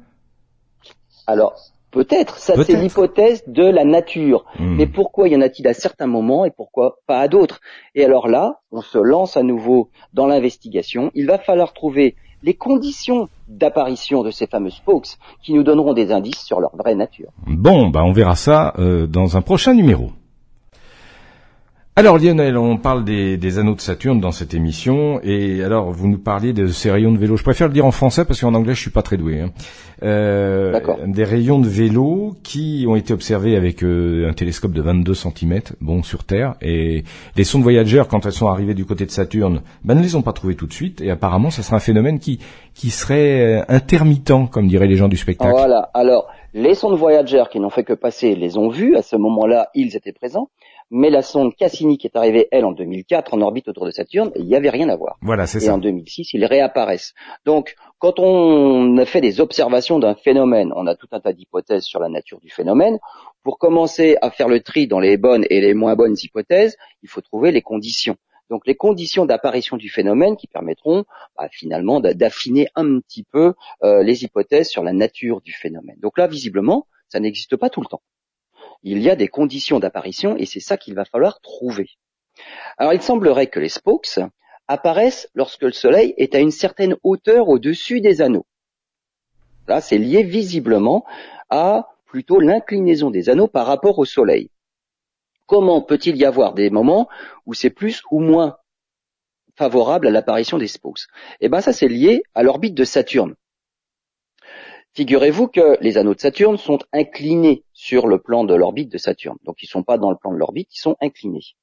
Alors, 1.27 1.53
peut-être, 1.91 2.37
ça 2.37 2.61
c'est 2.63 2.75
l'hypothèse 2.75 3.43
de 3.47 3.63
la 3.63 3.85
nature. 3.85 4.45
Hmm. 4.59 4.75
Mais 4.75 4.87
pourquoi 4.87 5.27
y 5.29 5.35
en 5.35 5.41
a-t-il 5.41 5.67
à 5.67 5.73
certains 5.73 6.07
moments 6.07 6.45
et 6.45 6.51
pourquoi 6.51 6.97
pas 7.07 7.19
à 7.19 7.27
d'autres? 7.27 7.61
Et 7.95 8.03
alors 8.03 8.27
là, 8.27 8.59
on 8.71 8.81
se 8.81 8.97
lance 8.97 9.37
à 9.37 9.43
nouveau 9.43 9.89
dans 10.13 10.27
l'investigation. 10.27 11.11
Il 11.13 11.27
va 11.27 11.37
falloir 11.37 11.73
trouver 11.73 12.15
les 12.41 12.55
conditions 12.55 13.29
d'apparition 13.47 14.21
de 14.21 14.31
ces 14.31 14.47
fameux 14.47 14.69
spokes 14.69 15.17
qui 15.41 15.53
nous 15.53 15.63
donneront 15.63 15.93
des 15.93 16.11
indices 16.11 16.43
sur 16.43 16.59
leur 16.59 16.75
vraie 16.75 16.95
nature. 16.95 17.29
Bon, 17.47 17.87
bah 17.87 18.03
on 18.03 18.11
verra 18.11 18.35
ça 18.35 18.73
euh, 18.79 19.07
dans 19.07 19.37
un 19.37 19.41
prochain 19.41 19.73
numéro. 19.73 20.11
Alors 21.95 22.17
Lionel, 22.17 22.57
on 22.57 22.77
parle 22.77 23.03
des, 23.03 23.59
anneaux 23.59 23.75
de 23.75 23.79
Saturne 23.79 24.19
dans 24.19 24.31
cette 24.31 24.55
émission, 24.55 25.19
et 25.21 25.63
alors 25.63 25.91
vous 25.91 26.07
nous 26.07 26.17
parliez 26.17 26.51
de 26.51 26.65
ces 26.65 26.89
rayons 26.89 27.11
de 27.11 27.19
vélo. 27.19 27.37
Je 27.37 27.43
préfère 27.43 27.67
le 27.67 27.73
dire 27.73 27.85
en 27.85 27.91
français 27.91 28.25
parce 28.25 28.41
qu'en 28.41 28.55
anglais 28.55 28.73
je 28.73 28.81
suis 28.81 28.89
pas 28.89 29.03
très 29.03 29.15
doué. 29.15 29.41
Hein. 29.41 29.51
Euh, 30.01 30.79
des 31.05 31.23
rayons 31.23 31.59
de 31.59 31.67
vélo 31.67 32.33
qui 32.41 32.85
ont 32.87 32.95
été 32.95 33.13
observés 33.13 33.55
avec 33.55 33.83
euh, 33.83 34.27
un 34.27 34.33
télescope 34.33 34.71
de 34.71 34.81
22 34.81 35.13
cm, 35.13 35.61
bon 35.81 36.01
sur 36.01 36.23
Terre, 36.23 36.55
et 36.63 37.03
les 37.35 37.43
sondes 37.43 37.61
Voyager 37.61 38.01
quand 38.09 38.25
elles 38.25 38.31
sont 38.31 38.47
arrivées 38.47 38.73
du 38.73 38.85
côté 38.85 39.05
de 39.05 39.11
Saturne, 39.11 39.61
ben 39.83 39.93
ne 39.93 40.01
les 40.01 40.15
ont 40.15 40.23
pas 40.23 40.33
trouvés 40.33 40.55
tout 40.55 40.65
de 40.65 40.73
suite, 40.73 40.99
et 40.99 41.11
apparemment 41.11 41.51
ce 41.51 41.61
serait 41.61 41.75
un 41.75 41.79
phénomène 41.79 42.17
qui 42.17 42.39
qui 42.73 42.89
serait 42.89 43.59
euh, 43.59 43.61
intermittent, 43.67 44.49
comme 44.51 44.67
diraient 44.67 44.87
les 44.87 44.97
gens 44.97 45.09
du 45.09 45.17
spectacle. 45.17 45.51
Voilà. 45.51 45.91
Alors 45.93 46.25
les 46.55 46.73
sondes 46.73 46.97
Voyager 46.97 47.43
qui 47.51 47.59
n'ont 47.59 47.69
fait 47.69 47.83
que 47.83 47.93
passer 47.93 48.35
les 48.35 48.57
ont 48.57 48.69
vus. 48.69 48.95
À 48.95 49.01
ce 49.01 49.15
moment-là, 49.15 49.69
ils 49.73 49.95
étaient 49.95 50.11
présents 50.11 50.49
mais 50.93 51.09
la 51.09 51.23
sonde 51.23 51.55
Cassini 51.55 51.97
qui 51.97 52.05
est 52.05 52.15
arrivée, 52.15 52.47
elle, 52.51 52.65
en 52.65 52.71
2004, 52.71 53.33
en 53.33 53.41
orbite 53.41 53.67
autour 53.67 53.85
de 53.85 53.91
Saturne, 53.91 54.31
il 54.35 54.45
n'y 54.45 54.55
avait 54.55 54.69
rien 54.69 54.89
à 54.89 54.95
voir. 54.95 55.17
Voilà, 55.21 55.47
c'est 55.47 55.59
ça. 55.59 55.65
Et 55.65 55.69
en 55.71 55.79
2006, 55.79 56.33
ils 56.33 56.45
réapparaissent. 56.45 57.15
Donc, 57.45 57.73
quand 57.97 58.19
on 58.19 58.95
a 58.97 59.05
fait 59.05 59.19
des 59.19 59.41
observations 59.41 59.97
d'un 59.97 60.13
phénomène, 60.13 60.71
on 60.75 60.85
a 60.85 60.95
tout 60.95 61.07
un 61.11 61.19
tas 61.19 61.33
d'hypothèses 61.33 61.83
sur 61.83 61.99
la 61.99 62.09
nature 62.09 62.39
du 62.39 62.51
phénomène. 62.51 62.99
Pour 63.41 63.57
commencer 63.57 64.17
à 64.21 64.29
faire 64.29 64.47
le 64.47 64.61
tri 64.61 64.85
dans 64.85 64.99
les 64.99 65.17
bonnes 65.17 65.45
et 65.49 65.61
les 65.61 65.73
moins 65.73 65.95
bonnes 65.95 66.15
hypothèses, 66.21 66.77
il 67.01 67.09
faut 67.09 67.21
trouver 67.21 67.51
les 67.51 67.63
conditions. 67.63 68.15
Donc 68.51 68.67
les 68.67 68.75
conditions 68.75 69.25
d'apparition 69.25 69.77
du 69.77 69.89
phénomène 69.89 70.37
qui 70.37 70.45
permettront 70.45 71.05
bah, 71.35 71.47
finalement 71.51 72.01
d'affiner 72.01 72.67
un 72.75 72.99
petit 72.99 73.23
peu 73.23 73.55
euh, 73.83 74.03
les 74.03 74.23
hypothèses 74.23 74.69
sur 74.69 74.83
la 74.83 74.93
nature 74.93 75.41
du 75.41 75.53
phénomène. 75.53 75.97
Donc 76.01 76.19
là, 76.19 76.27
visiblement, 76.27 76.85
ça 77.07 77.19
n'existe 77.19 77.55
pas 77.55 77.71
tout 77.71 77.81
le 77.81 77.87
temps 77.87 78.03
il 78.83 79.01
y 79.01 79.09
a 79.09 79.15
des 79.15 79.27
conditions 79.27 79.79
d'apparition 79.79 80.35
et 80.37 80.45
c'est 80.45 80.59
ça 80.59 80.77
qu'il 80.77 80.93
va 80.93 81.05
falloir 81.05 81.39
trouver. 81.41 81.89
Alors 82.77 82.93
il 82.93 83.01
semblerait 83.01 83.47
que 83.47 83.59
les 83.59 83.69
spokes 83.69 84.19
apparaissent 84.67 85.29
lorsque 85.33 85.63
le 85.63 85.71
Soleil 85.71 86.13
est 86.17 86.35
à 86.35 86.39
une 86.39 86.51
certaine 86.51 86.95
hauteur 87.03 87.49
au-dessus 87.49 88.01
des 88.01 88.21
anneaux. 88.21 88.45
Là, 89.67 89.81
c'est 89.81 89.97
lié 89.97 90.23
visiblement 90.23 91.05
à 91.49 91.89
plutôt 92.05 92.39
l'inclinaison 92.39 93.09
des 93.09 93.29
anneaux 93.29 93.47
par 93.47 93.65
rapport 93.65 93.97
au 93.99 94.05
Soleil. 94.05 94.49
Comment 95.45 95.81
peut-il 95.81 96.17
y 96.17 96.25
avoir 96.25 96.53
des 96.53 96.69
moments 96.69 97.07
où 97.45 97.53
c'est 97.53 97.69
plus 97.69 98.01
ou 98.11 98.19
moins 98.19 98.57
favorable 99.55 100.07
à 100.07 100.11
l'apparition 100.11 100.57
des 100.57 100.67
spokes? 100.67 101.07
Eh 101.39 101.49
bien, 101.49 101.61
ça, 101.61 101.73
c'est 101.73 101.87
lié 101.87 102.23
à 102.33 102.43
l'orbite 102.43 102.75
de 102.75 102.83
Saturne. 102.83 103.35
Figurez-vous 104.95 105.47
que 105.47 105.77
les 105.81 105.97
anneaux 105.97 106.13
de 106.13 106.19
Saturne 106.19 106.57
sont 106.57 106.79
inclinés 106.93 107.63
sur 107.73 108.05
le 108.05 108.19
plan 108.19 108.43
de 108.43 108.53
l'orbite 108.53 108.91
de 108.91 108.99
Saturne. 108.99 109.37
Donc 109.43 109.63
ils 109.63 109.65
ne 109.65 109.71
sont 109.71 109.83
pas 109.83 109.97
dans 109.97 110.11
le 110.11 110.17
plan 110.17 110.31
de 110.31 110.37
l'orbite, 110.37 110.69
ils 110.75 110.79
sont 110.79 110.95
inclinés. 111.01 111.55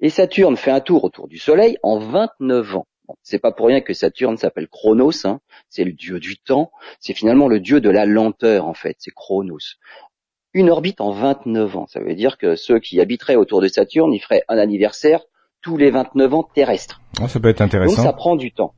Et 0.00 0.10
Saturne 0.10 0.56
fait 0.56 0.70
un 0.70 0.80
tour 0.80 1.04
autour 1.04 1.28
du 1.28 1.38
Soleil 1.38 1.78
en 1.82 1.98
29 1.98 2.76
ans. 2.76 2.86
c'est 3.22 3.38
pas 3.38 3.52
pour 3.52 3.68
rien 3.68 3.80
que 3.80 3.94
Saturne 3.94 4.36
s'appelle 4.36 4.68
Chronos, 4.68 5.26
hein. 5.26 5.40
c'est 5.70 5.84
le 5.84 5.92
dieu 5.92 6.20
du 6.20 6.36
temps, 6.36 6.70
c'est 7.00 7.14
finalement 7.14 7.48
le 7.48 7.58
dieu 7.58 7.80
de 7.80 7.88
la 7.88 8.04
lenteur 8.04 8.66
en 8.66 8.74
fait, 8.74 8.96
c'est 8.98 9.14
Chronos. 9.14 9.76
Une 10.52 10.68
orbite 10.70 11.00
en 11.00 11.10
29 11.10 11.76
ans, 11.76 11.86
ça 11.86 12.00
veut 12.00 12.14
dire 12.14 12.36
que 12.36 12.54
ceux 12.54 12.80
qui 12.80 13.00
habiteraient 13.00 13.36
autour 13.36 13.62
de 13.62 13.68
Saturne, 13.68 14.12
ils 14.12 14.20
feraient 14.20 14.44
un 14.48 14.58
anniversaire 14.58 15.22
tous 15.62 15.78
les 15.78 15.90
29 15.90 16.34
ans 16.34 16.42
terrestres. 16.42 17.00
Ah, 17.20 17.28
ça 17.28 17.40
peut 17.40 17.48
être 17.48 17.62
intéressant. 17.62 17.96
Donc 17.96 18.04
ça 18.04 18.12
prend 18.12 18.36
du 18.36 18.52
temps. 18.52 18.74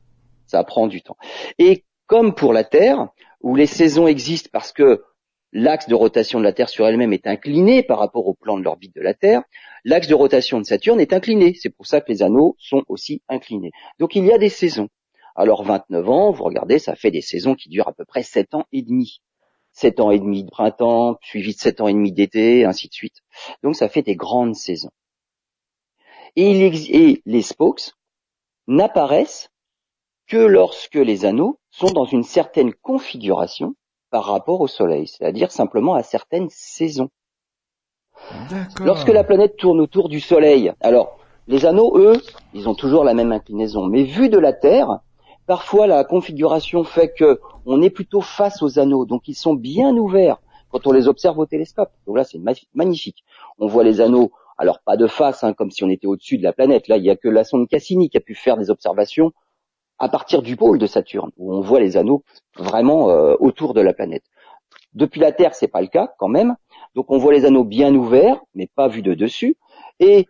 Ça 0.47 0.63
prend 0.63 0.87
du 0.87 1.01
temps. 1.01 1.17
Et 1.59 1.83
comme 2.07 2.33
pour 2.33 2.51
la 2.51 2.63
Terre, 2.63 3.07
où 3.43 3.55
les 3.55 3.65
saisons 3.65 4.07
existent 4.07 4.49
parce 4.51 4.71
que 4.71 5.03
l'axe 5.51 5.87
de 5.87 5.95
rotation 5.95 6.39
de 6.39 6.43
la 6.43 6.53
Terre 6.53 6.69
sur 6.69 6.87
elle-même 6.87 7.13
est 7.13 7.27
incliné 7.27 7.83
par 7.83 7.99
rapport 7.99 8.27
au 8.27 8.33
plan 8.33 8.57
de 8.57 8.63
l'orbite 8.63 8.95
de 8.95 9.01
la 9.01 9.13
Terre, 9.13 9.43
l'axe 9.83 10.07
de 10.07 10.15
rotation 10.15 10.59
de 10.59 10.65
Saturne 10.65 10.99
est 10.99 11.13
incliné. 11.13 11.53
C'est 11.55 11.69
pour 11.69 11.85
ça 11.85 12.01
que 12.01 12.11
les 12.11 12.23
anneaux 12.23 12.55
sont 12.59 12.83
aussi 12.87 13.21
inclinés. 13.27 13.71
Donc 13.99 14.15
il 14.15 14.25
y 14.25 14.31
a 14.31 14.37
des 14.37 14.49
saisons. 14.49 14.89
Alors 15.35 15.63
29 15.63 16.09
ans, 16.09 16.31
vous 16.31 16.43
regardez, 16.43 16.79
ça 16.79 16.95
fait 16.95 17.11
des 17.11 17.21
saisons 17.21 17.55
qui 17.55 17.69
durent 17.69 17.87
à 17.87 17.93
peu 17.93 18.05
près 18.05 18.23
7 18.23 18.53
ans 18.53 18.65
et 18.71 18.81
demi. 18.81 19.21
7 19.73 19.99
ans 20.01 20.11
et 20.11 20.19
demi 20.19 20.43
de 20.43 20.49
printemps, 20.49 21.17
suivi 21.21 21.53
de 21.53 21.59
7 21.59 21.81
ans 21.81 21.87
et 21.87 21.93
demi 21.93 22.11
d'été, 22.11 22.65
ainsi 22.65 22.89
de 22.89 22.93
suite. 22.93 23.17
Donc 23.63 23.75
ça 23.75 23.87
fait 23.87 24.01
des 24.01 24.15
grandes 24.15 24.55
saisons. 24.55 24.91
Et, 26.35 27.21
les 27.25 27.41
spokes 27.41 27.91
n'apparaissent 28.67 29.50
que 30.31 30.37
lorsque 30.37 30.95
les 30.95 31.25
anneaux 31.25 31.59
sont 31.71 31.91
dans 31.91 32.05
une 32.05 32.23
certaine 32.23 32.73
configuration 32.73 33.75
par 34.11 34.23
rapport 34.23 34.61
au 34.61 34.67
Soleil, 34.67 35.05
c'est-à-dire 35.05 35.51
simplement 35.51 35.93
à 35.93 36.03
certaines 36.03 36.47
saisons. 36.49 37.09
Lorsque 38.79 39.09
la 39.09 39.25
planète 39.25 39.57
tourne 39.57 39.81
autour 39.81 40.07
du 40.07 40.21
Soleil, 40.21 40.71
alors 40.79 41.17
les 41.47 41.65
anneaux, 41.65 41.97
eux, 41.97 42.13
ils 42.53 42.69
ont 42.69 42.75
toujours 42.75 43.03
la 43.03 43.13
même 43.13 43.33
inclinaison, 43.33 43.87
mais 43.87 44.03
vu 44.03 44.29
de 44.29 44.39
la 44.39 44.53
Terre, 44.53 45.01
parfois 45.47 45.85
la 45.85 46.05
configuration 46.05 46.85
fait 46.85 47.13
que 47.13 47.41
on 47.65 47.81
est 47.81 47.89
plutôt 47.89 48.21
face 48.21 48.61
aux 48.61 48.79
anneaux, 48.79 49.05
donc 49.05 49.27
ils 49.27 49.35
sont 49.35 49.55
bien 49.55 49.97
ouverts 49.97 50.37
quand 50.69 50.87
on 50.87 50.93
les 50.93 51.09
observe 51.09 51.39
au 51.39 51.45
télescope. 51.45 51.91
Donc 52.07 52.15
là, 52.15 52.23
c'est 52.23 52.39
magnifique. 52.73 53.25
On 53.59 53.67
voit 53.67 53.83
les 53.83 53.99
anneaux, 53.99 54.31
alors 54.57 54.79
pas 54.79 54.95
de 54.95 55.07
face, 55.07 55.43
hein, 55.43 55.51
comme 55.51 55.71
si 55.71 55.83
on 55.83 55.89
était 55.89 56.07
au-dessus 56.07 56.37
de 56.37 56.43
la 56.43 56.53
planète. 56.53 56.87
Là, 56.87 56.95
il 56.95 57.03
n'y 57.03 57.09
a 57.09 57.17
que 57.17 57.27
la 57.27 57.43
sonde 57.43 57.67
Cassini 57.67 58.09
qui 58.09 58.15
a 58.15 58.21
pu 58.21 58.33
faire 58.33 58.55
des 58.55 58.69
observations 58.69 59.33
à 60.01 60.09
partir 60.09 60.41
du 60.41 60.57
pôle 60.57 60.79
de 60.79 60.87
Saturne, 60.87 61.31
où 61.37 61.53
on 61.53 61.61
voit 61.61 61.79
les 61.79 61.95
anneaux 61.95 62.23
vraiment 62.57 63.11
euh, 63.11 63.35
autour 63.39 63.73
de 63.75 63.81
la 63.81 63.93
planète. 63.93 64.23
Depuis 64.93 65.21
la 65.21 65.31
Terre, 65.31 65.53
c'est 65.53 65.67
pas 65.67 65.81
le 65.81 65.87
cas 65.87 66.11
quand 66.17 66.27
même. 66.27 66.55
Donc 66.95 67.11
on 67.11 67.19
voit 67.19 67.31
les 67.31 67.45
anneaux 67.45 67.63
bien 67.63 67.93
ouverts, 67.93 68.41
mais 68.55 68.67
pas 68.75 68.87
vus 68.87 69.03
de 69.03 69.13
dessus. 69.13 69.57
Et 69.99 70.27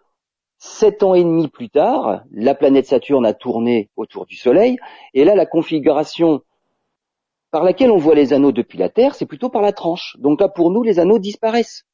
sept 0.58 1.04
ans 1.04 1.16
et 1.16 1.24
demi 1.24 1.48
plus 1.48 1.70
tard, 1.70 2.24
la 2.32 2.54
planète 2.54 2.86
Saturne 2.86 3.26
a 3.26 3.34
tourné 3.34 3.90
autour 3.96 4.26
du 4.26 4.36
Soleil. 4.36 4.78
Et 5.14 5.24
là, 5.24 5.36
la 5.36 5.46
configuration 5.46 6.42
par 7.50 7.64
laquelle 7.64 7.92
on 7.92 7.98
voit 7.98 8.16
les 8.16 8.34
anneaux 8.34 8.52
depuis 8.52 8.78
la 8.78 8.90
Terre, 8.90 9.16
c'est 9.16 9.26
plutôt 9.26 9.50
par 9.50 9.62
la 9.62 9.72
tranche. 9.72 10.18
Donc 10.20 10.42
là, 10.42 10.50
pour 10.50 10.70
nous, 10.70 10.84
les 10.84 11.00
anneaux 11.00 11.18
disparaissent. 11.18 11.86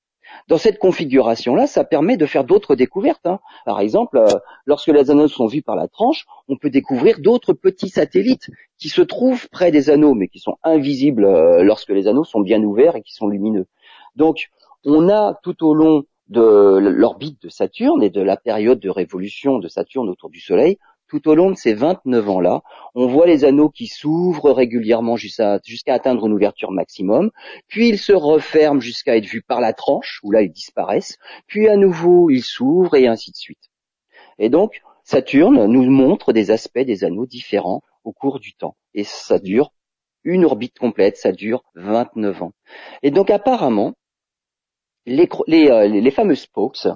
Dans 0.47 0.57
cette 0.57 0.79
configuration-là, 0.79 1.67
ça 1.67 1.83
permet 1.83 2.17
de 2.17 2.25
faire 2.25 2.43
d'autres 2.43 2.75
découvertes. 2.75 3.25
Hein. 3.25 3.39
Par 3.65 3.79
exemple, 3.79 4.17
euh, 4.17 4.27
lorsque 4.65 4.87
les 4.87 5.11
anneaux 5.11 5.27
sont 5.27 5.47
vus 5.47 5.61
par 5.61 5.75
la 5.75 5.87
tranche, 5.87 6.25
on 6.47 6.57
peut 6.57 6.69
découvrir 6.69 7.19
d'autres 7.19 7.53
petits 7.53 7.89
satellites 7.89 8.49
qui 8.77 8.89
se 8.89 9.01
trouvent 9.01 9.49
près 9.49 9.71
des 9.71 9.89
anneaux, 9.89 10.13
mais 10.13 10.27
qui 10.27 10.39
sont 10.39 10.57
invisibles 10.63 11.25
euh, 11.25 11.63
lorsque 11.63 11.89
les 11.89 12.07
anneaux 12.07 12.23
sont 12.23 12.41
bien 12.41 12.61
ouverts 12.63 12.95
et 12.95 13.01
qui 13.01 13.13
sont 13.13 13.27
lumineux. 13.27 13.65
Donc, 14.15 14.49
on 14.85 15.09
a 15.09 15.33
tout 15.43 15.65
au 15.65 15.73
long 15.73 16.03
de 16.29 16.77
l'orbite 16.79 17.41
de 17.41 17.49
Saturne 17.49 18.03
et 18.03 18.09
de 18.09 18.21
la 18.21 18.37
période 18.37 18.79
de 18.79 18.89
révolution 18.89 19.59
de 19.59 19.67
Saturne 19.67 20.09
autour 20.09 20.29
du 20.29 20.39
Soleil, 20.39 20.77
tout 21.07 21.27
au 21.27 21.35
long 21.35 21.51
de 21.51 21.55
ces 21.55 21.73
29 21.73 22.29
ans-là, 22.29 22.61
on 22.95 23.07
voit 23.07 23.25
les 23.25 23.45
anneaux 23.45 23.69
qui 23.69 23.87
s'ouvrent 23.87 24.51
régulièrement 24.51 25.15
jusqu'à 25.15 25.59
atteindre 25.87 26.27
une 26.27 26.33
ouverture 26.33 26.71
maximum, 26.71 27.31
puis 27.67 27.89
ils 27.89 27.99
se 27.99 28.13
referment 28.13 28.81
jusqu'à 28.81 29.17
être 29.17 29.25
vus 29.25 29.41
par 29.41 29.61
la 29.61 29.73
tranche, 29.73 30.19
où 30.23 30.31
là 30.31 30.41
ils 30.41 30.51
disparaissent, 30.51 31.17
puis 31.47 31.67
à 31.67 31.77
nouveau 31.77 32.29
ils 32.29 32.43
s'ouvrent 32.43 32.95
et 32.95 33.07
ainsi 33.07 33.31
de 33.31 33.37
suite. 33.37 33.69
Et 34.39 34.49
donc, 34.49 34.81
Saturne 35.03 35.65
nous 35.67 35.89
montre 35.89 36.33
des 36.33 36.51
aspects 36.51 36.79
des 36.79 37.03
anneaux 37.03 37.25
différents 37.25 37.81
au 38.03 38.11
cours 38.11 38.39
du 38.39 38.53
temps. 38.53 38.75
Et 38.93 39.03
ça 39.03 39.39
dure 39.39 39.71
une 40.23 40.43
orbite 40.43 40.77
complète, 40.77 41.17
ça 41.17 41.31
dure 41.31 41.63
29 41.75 42.43
ans. 42.43 42.51
Et 43.03 43.11
donc 43.11 43.29
apparemment, 43.29 43.93
les, 45.05 45.29
les, 45.47 45.69
euh, 45.69 45.87
les 45.87 46.11
fameux 46.11 46.35
spokes 46.35 46.87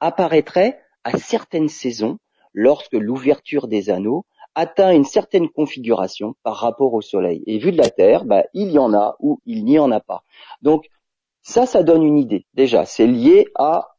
apparaîtraient 0.00 0.78
à 1.02 1.16
certaines 1.16 1.68
saisons 1.68 2.18
lorsque 2.54 2.94
l'ouverture 2.94 3.68
des 3.68 3.90
anneaux 3.90 4.24
atteint 4.54 4.92
une 4.92 5.04
certaine 5.04 5.48
configuration 5.48 6.34
par 6.42 6.56
rapport 6.56 6.94
au 6.94 7.02
Soleil. 7.02 7.42
Et 7.46 7.58
vu 7.58 7.72
de 7.72 7.76
la 7.76 7.90
Terre, 7.90 8.24
bah, 8.24 8.44
il 8.54 8.70
y 8.70 8.78
en 8.78 8.94
a 8.94 9.16
ou 9.18 9.40
il 9.44 9.64
n'y 9.64 9.78
en 9.78 9.90
a 9.90 10.00
pas. 10.00 10.22
Donc 10.62 10.86
ça, 11.42 11.66
ça 11.66 11.82
donne 11.82 12.04
une 12.04 12.18
idée. 12.18 12.46
Déjà, 12.54 12.86
c'est 12.86 13.06
lié 13.06 13.48
à, 13.56 13.96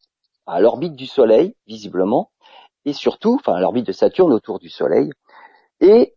à 0.47 0.59
l'orbite 0.59 0.95
du 0.95 1.05
Soleil, 1.05 1.55
visiblement, 1.67 2.31
et 2.85 2.93
surtout, 2.93 3.35
enfin, 3.35 3.59
l'orbite 3.59 3.87
de 3.87 3.91
Saturne 3.91 4.33
autour 4.33 4.59
du 4.59 4.69
Soleil. 4.69 5.11
Et 5.81 6.15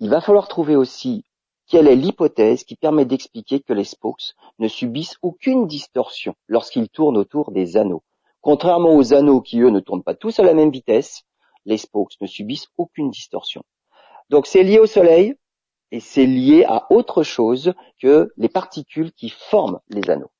il 0.00 0.08
va 0.08 0.20
falloir 0.20 0.48
trouver 0.48 0.74
aussi 0.74 1.24
quelle 1.68 1.88
est 1.88 1.96
l'hypothèse 1.96 2.64
qui 2.64 2.76
permet 2.76 3.04
d'expliquer 3.04 3.60
que 3.60 3.72
les 3.72 3.84
spokes 3.84 4.34
ne 4.58 4.68
subissent 4.68 5.16
aucune 5.22 5.66
distorsion 5.66 6.34
lorsqu'ils 6.48 6.88
tournent 6.88 7.16
autour 7.16 7.52
des 7.52 7.76
anneaux. 7.76 8.02
Contrairement 8.40 8.96
aux 8.96 9.14
anneaux 9.14 9.40
qui, 9.40 9.60
eux, 9.60 9.70
ne 9.70 9.80
tournent 9.80 10.02
pas 10.02 10.14
tous 10.14 10.40
à 10.40 10.42
la 10.42 10.54
même 10.54 10.70
vitesse, 10.70 11.22
les 11.64 11.76
spokes 11.76 12.14
ne 12.20 12.26
subissent 12.26 12.68
aucune 12.76 13.10
distorsion. 13.10 13.62
Donc 14.30 14.46
c'est 14.46 14.62
lié 14.62 14.78
au 14.78 14.86
Soleil 14.86 15.34
et 15.90 16.00
c'est 16.00 16.26
lié 16.26 16.64
à 16.66 16.86
autre 16.90 17.22
chose 17.22 17.74
que 18.00 18.32
les 18.36 18.48
particules 18.48 19.12
qui 19.12 19.28
forment 19.28 19.80
les 19.90 20.10
anneaux. 20.10 20.30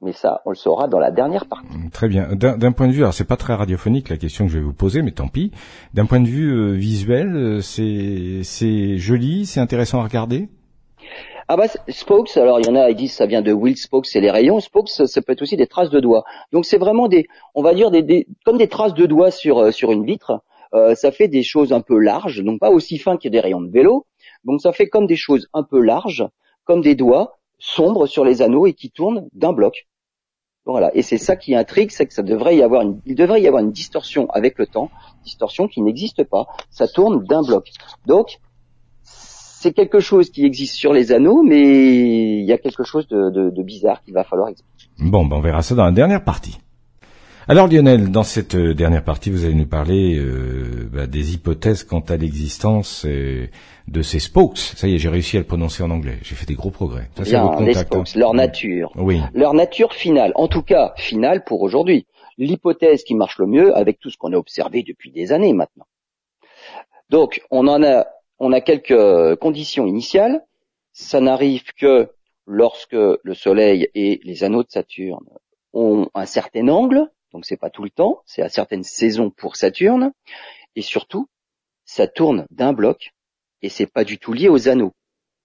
Mais 0.00 0.12
ça, 0.12 0.42
on 0.44 0.50
le 0.50 0.56
saura 0.56 0.86
dans 0.86 1.00
la 1.00 1.10
dernière 1.10 1.46
partie. 1.46 1.76
Mm, 1.76 1.90
très 1.90 2.08
bien. 2.08 2.28
D'un 2.34 2.72
point 2.72 2.86
de 2.86 2.92
vue, 2.92 3.02
alors 3.02 3.14
c'est 3.14 3.24
pas 3.24 3.36
très 3.36 3.54
radiophonique 3.54 4.08
la 4.08 4.16
question 4.16 4.46
que 4.46 4.52
je 4.52 4.58
vais 4.58 4.64
vous 4.64 4.72
poser, 4.72 5.02
mais 5.02 5.10
tant 5.10 5.26
pis. 5.26 5.50
D'un 5.92 6.06
point 6.06 6.20
de 6.20 6.28
vue 6.28 6.52
euh, 6.52 6.72
visuel, 6.72 7.34
euh, 7.34 7.60
c'est 7.60 8.42
c'est 8.44 8.96
joli, 8.96 9.44
c'est 9.44 9.60
intéressant 9.60 10.00
à 10.00 10.04
regarder? 10.04 10.48
Ah 11.48 11.56
bah 11.56 11.64
spokes, 11.88 12.36
alors 12.36 12.60
il 12.60 12.66
y 12.66 12.68
en 12.68 12.76
a, 12.76 12.90
ils 12.90 12.96
disent 12.96 13.14
ça 13.14 13.24
vient 13.24 13.40
de 13.40 13.52
Will 13.52 13.76
Spokes, 13.76 14.06
c'est 14.06 14.20
les 14.20 14.30
rayons. 14.30 14.60
Spokes, 14.60 14.90
ça, 14.90 15.22
peut 15.22 15.32
être 15.32 15.40
aussi 15.40 15.56
des 15.56 15.66
traces 15.66 15.88
de 15.90 15.98
doigts. 15.98 16.24
Donc 16.52 16.66
c'est 16.66 16.76
vraiment 16.76 17.08
des, 17.08 17.26
on 17.54 17.62
va 17.62 17.72
dire 17.72 17.90
des, 17.90 18.28
comme 18.44 18.58
des 18.58 18.68
traces 18.68 18.94
de 18.94 19.06
doigts 19.06 19.30
sur 19.30 19.58
euh, 19.58 19.70
sur 19.72 19.90
une 19.90 20.04
vitre. 20.04 20.42
Euh, 20.74 20.94
ça 20.94 21.10
fait 21.10 21.28
des 21.28 21.42
choses 21.42 21.72
un 21.72 21.80
peu 21.80 21.98
larges, 21.98 22.42
donc 22.42 22.60
pas 22.60 22.70
aussi 22.70 22.98
fins 22.98 23.16
que 23.16 23.28
des 23.28 23.40
rayons 23.40 23.60
de 23.60 23.70
vélo. 23.70 24.06
Donc 24.44 24.60
ça 24.60 24.72
fait 24.72 24.88
comme 24.88 25.06
des 25.06 25.16
choses 25.16 25.48
un 25.54 25.62
peu 25.62 25.80
larges, 25.80 26.26
comme 26.64 26.80
des 26.80 26.94
doigts 26.94 27.38
sombres 27.58 28.06
sur 28.06 28.24
les 28.24 28.42
anneaux 28.42 28.66
et 28.66 28.74
qui 28.74 28.90
tournent 28.90 29.28
d'un 29.32 29.52
bloc. 29.52 29.86
Voilà. 30.64 30.94
Et 30.94 31.02
c'est 31.02 31.18
ça 31.18 31.34
qui 31.36 31.54
intrigue, 31.54 31.90
c'est 31.90 32.06
que 32.06 32.12
ça 32.12 32.22
devrait 32.22 32.56
y 32.56 32.62
avoir 32.62 32.82
une, 32.82 33.00
il 33.06 33.14
devrait 33.14 33.40
y 33.40 33.48
avoir 33.48 33.62
une 33.62 33.72
distorsion 33.72 34.28
avec 34.30 34.58
le 34.58 34.66
temps, 34.66 34.90
distorsion 35.24 35.66
qui 35.66 35.80
n'existe 35.80 36.24
pas. 36.24 36.46
Ça 36.70 36.86
tourne 36.86 37.24
d'un 37.24 37.42
bloc. 37.42 37.70
Donc, 38.06 38.38
c'est 39.02 39.72
quelque 39.72 39.98
chose 39.98 40.30
qui 40.30 40.44
existe 40.44 40.74
sur 40.74 40.92
les 40.92 41.10
anneaux, 41.10 41.42
mais 41.42 42.38
il 42.38 42.44
y 42.44 42.52
a 42.52 42.58
quelque 42.58 42.84
chose 42.84 43.08
de, 43.08 43.30
de 43.30 43.62
bizarre 43.62 44.02
qu'il 44.02 44.14
va 44.14 44.24
falloir 44.24 44.50
expliquer. 44.50 44.90
Bon, 44.98 45.24
ben 45.24 45.36
on 45.36 45.40
verra 45.40 45.62
ça 45.62 45.74
dans 45.74 45.84
la 45.84 45.90
dernière 45.90 46.22
partie. 46.22 46.58
Alors 47.50 47.66
Lionel, 47.66 48.10
dans 48.10 48.24
cette 48.24 48.56
euh, 48.56 48.74
dernière 48.74 49.02
partie, 49.02 49.30
vous 49.30 49.46
allez 49.46 49.54
nous 49.54 49.66
parler 49.66 50.18
euh, 50.18 50.86
bah, 50.92 51.06
des 51.06 51.32
hypothèses 51.32 51.82
quant 51.82 52.00
à 52.00 52.18
l'existence 52.18 53.06
euh, 53.06 53.46
de 53.86 54.02
ces 54.02 54.18
spokes. 54.18 54.58
Ça 54.58 54.86
y 54.86 54.94
est, 54.94 54.98
j'ai 54.98 55.08
réussi 55.08 55.38
à 55.38 55.40
le 55.40 55.46
prononcer 55.46 55.82
en 55.82 55.90
anglais. 55.90 56.18
J'ai 56.20 56.34
fait 56.34 56.44
des 56.44 56.56
gros 56.56 56.70
progrès. 56.70 57.08
Ça, 57.16 57.22
Bien, 57.22 57.58
les 57.62 57.72
spokes, 57.72 58.14
leur 58.16 58.34
nature. 58.34 58.92
Oui. 58.96 59.22
Leur 59.32 59.54
nature 59.54 59.94
finale, 59.94 60.32
en 60.34 60.46
tout 60.46 60.60
cas 60.60 60.92
finale 60.98 61.42
pour 61.42 61.62
aujourd'hui. 61.62 62.06
L'hypothèse 62.36 63.02
qui 63.02 63.14
marche 63.14 63.38
le 63.38 63.46
mieux 63.46 63.74
avec 63.74 63.98
tout 63.98 64.10
ce 64.10 64.18
qu'on 64.18 64.34
a 64.34 64.36
observé 64.36 64.82
depuis 64.86 65.10
des 65.10 65.32
années 65.32 65.54
maintenant. 65.54 65.86
Donc, 67.08 67.40
on 67.50 67.66
en 67.66 67.82
a, 67.82 68.08
on 68.38 68.52
a 68.52 68.60
quelques 68.60 69.36
conditions 69.36 69.86
initiales. 69.86 70.42
Ça 70.92 71.22
n'arrive 71.22 71.62
que 71.80 72.10
lorsque 72.46 72.92
le 72.92 73.34
Soleil 73.34 73.88
et 73.94 74.20
les 74.22 74.44
anneaux 74.44 74.64
de 74.64 74.70
Saturne 74.70 75.24
ont 75.72 76.10
un 76.14 76.26
certain 76.26 76.68
angle, 76.68 77.08
donc 77.38 77.44
c'est 77.44 77.56
pas 77.56 77.70
tout 77.70 77.84
le 77.84 77.90
temps, 77.90 78.20
c'est 78.26 78.42
à 78.42 78.48
certaines 78.48 78.82
saisons 78.82 79.30
pour 79.30 79.54
Saturne, 79.54 80.10
et 80.74 80.82
surtout, 80.82 81.28
ça 81.84 82.08
tourne 82.08 82.46
d'un 82.50 82.72
bloc, 82.72 83.12
et 83.62 83.68
c'est 83.68 83.86
pas 83.86 84.02
du 84.02 84.18
tout 84.18 84.32
lié 84.32 84.48
aux 84.48 84.68
anneaux. 84.68 84.90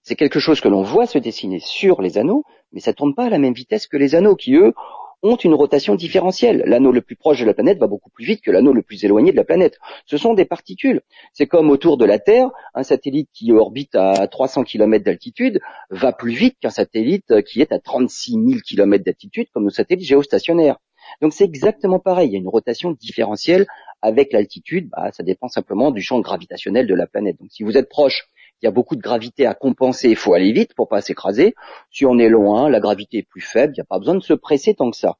C'est 0.02 0.16
quelque 0.16 0.40
chose 0.40 0.60
que 0.60 0.66
l'on 0.66 0.82
voit 0.82 1.06
se 1.06 1.18
dessiner 1.18 1.60
sur 1.60 2.02
les 2.02 2.18
anneaux, 2.18 2.42
mais 2.72 2.80
ça 2.80 2.94
tourne 2.94 3.14
pas 3.14 3.26
à 3.26 3.30
la 3.30 3.38
même 3.38 3.54
vitesse 3.54 3.86
que 3.86 3.96
les 3.96 4.16
anneaux, 4.16 4.34
qui 4.34 4.56
eux 4.56 4.74
ont 5.22 5.36
une 5.36 5.54
rotation 5.54 5.94
différentielle. 5.94 6.64
L'anneau 6.66 6.90
le 6.90 7.00
plus 7.00 7.14
proche 7.14 7.38
de 7.38 7.46
la 7.46 7.54
planète 7.54 7.78
va 7.78 7.86
beaucoup 7.86 8.10
plus 8.10 8.24
vite 8.24 8.42
que 8.42 8.50
l'anneau 8.50 8.72
le 8.72 8.82
plus 8.82 9.04
éloigné 9.04 9.30
de 9.30 9.36
la 9.36 9.44
planète. 9.44 9.78
Ce 10.06 10.16
sont 10.16 10.34
des 10.34 10.46
particules. 10.46 11.00
C'est 11.32 11.46
comme 11.46 11.70
autour 11.70 11.96
de 11.96 12.04
la 12.04 12.18
Terre, 12.18 12.50
un 12.74 12.82
satellite 12.82 13.30
qui 13.32 13.52
orbite 13.52 13.94
à 13.94 14.26
300 14.26 14.64
km 14.64 15.04
d'altitude 15.04 15.60
va 15.90 16.12
plus 16.12 16.32
vite 16.32 16.56
qu'un 16.60 16.70
satellite 16.70 17.42
qui 17.42 17.60
est 17.60 17.70
à 17.70 17.78
36 17.78 18.32
000 18.32 18.44
km 18.66 19.04
d'altitude, 19.04 19.46
comme 19.54 19.62
nos 19.62 19.70
satellites 19.70 20.08
géostationnaires. 20.08 20.78
Donc 21.20 21.32
c'est 21.32 21.44
exactement 21.44 21.98
pareil, 21.98 22.28
il 22.28 22.32
y 22.32 22.36
a 22.36 22.38
une 22.38 22.48
rotation 22.48 22.92
différentielle 22.92 23.66
avec 24.02 24.32
l'altitude, 24.32 24.90
bah, 24.90 25.10
ça 25.12 25.22
dépend 25.22 25.48
simplement 25.48 25.90
du 25.90 26.02
champ 26.02 26.20
gravitationnel 26.20 26.86
de 26.86 26.94
la 26.94 27.06
planète. 27.06 27.38
Donc 27.38 27.48
si 27.50 27.62
vous 27.62 27.76
êtes 27.76 27.88
proche, 27.88 28.28
il 28.62 28.66
y 28.66 28.68
a 28.68 28.70
beaucoup 28.70 28.96
de 28.96 29.00
gravité 29.00 29.46
à 29.46 29.54
compenser, 29.54 30.10
il 30.10 30.16
faut 30.16 30.34
aller 30.34 30.52
vite 30.52 30.74
pour 30.74 30.88
pas 30.88 31.00
s'écraser. 31.00 31.54
Si 31.90 32.06
on 32.06 32.18
est 32.18 32.28
loin, 32.28 32.68
la 32.68 32.80
gravité 32.80 33.18
est 33.18 33.28
plus 33.28 33.40
faible, 33.40 33.74
il 33.74 33.80
n'y 33.80 33.82
a 33.82 33.86
pas 33.86 33.98
besoin 33.98 34.14
de 34.14 34.22
se 34.22 34.34
presser 34.34 34.74
tant 34.74 34.90
que 34.90 34.96
ça. 34.96 35.16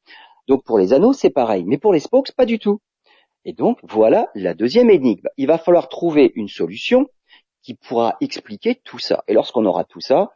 Donc 0.49 0.65
pour 0.65 0.79
les 0.79 0.93
anneaux, 0.93 1.13
c'est 1.13 1.31
pareil, 1.31 1.65
mais 1.67 1.79
pour 1.79 1.93
les 1.93 2.01
spokes, 2.01 2.33
pas 2.33 2.47
du 2.47 2.59
tout. 2.59 2.81
Et 3.45 3.53
donc 3.53 3.79
voilà 3.83 4.29
la 4.35 4.55
deuxième 4.55 4.91
énigme. 4.91 5.29
Il 5.37 5.47
va 5.47 5.59
falloir 5.59 5.89
trouver 5.89 6.33
une 6.35 6.49
solution 6.49 7.07
qui 7.63 7.75
pourra 7.75 8.17
expliquer 8.21 8.81
tout 8.85 8.99
ça. 8.99 9.25
Et 9.27 9.35
lorsqu'on 9.35 9.65
aura 9.65 9.85
tout 9.85 10.01
ça, 10.01 10.33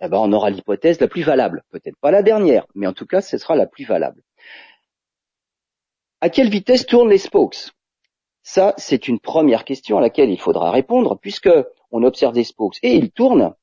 eh 0.00 0.08
ben, 0.08 0.18
on 0.18 0.32
aura 0.32 0.50
l'hypothèse 0.50 1.00
la 1.00 1.06
plus 1.06 1.22
valable. 1.22 1.62
Peut-être 1.70 1.96
pas 2.00 2.10
la 2.10 2.22
dernière, 2.22 2.66
mais 2.74 2.88
en 2.88 2.92
tout 2.92 3.06
cas, 3.06 3.20
ce 3.20 3.38
sera 3.38 3.54
la 3.54 3.66
plus 3.66 3.84
valable. 3.84 4.22
À 6.22 6.30
quelle 6.30 6.50
vitesse 6.50 6.86
tournent 6.86 7.10
les 7.10 7.18
spokes? 7.18 7.72
Ça, 8.44 8.74
c'est 8.78 9.08
une 9.08 9.18
première 9.18 9.64
question 9.64 9.98
à 9.98 10.00
laquelle 10.00 10.30
il 10.30 10.38
faudra 10.38 10.70
répondre, 10.70 11.18
puisque 11.20 11.50
on 11.90 12.04
observe 12.04 12.32
des 12.32 12.44
spokes 12.44 12.78
et 12.84 12.94
ils 12.94 13.10
tournent. 13.10 13.56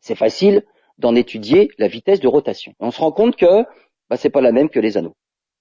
C'est 0.00 0.16
facile 0.16 0.66
d'en 0.98 1.14
étudier 1.14 1.70
la 1.78 1.86
vitesse 1.86 2.18
de 2.18 2.26
rotation. 2.26 2.74
on 2.80 2.90
se 2.90 3.00
rend 3.00 3.12
compte 3.12 3.36
que 3.36 3.62
bah, 4.10 4.16
c'est 4.16 4.28
pas 4.28 4.40
la 4.40 4.50
même 4.50 4.70
que 4.70 4.80
les 4.80 4.96
anneaux. 4.96 5.14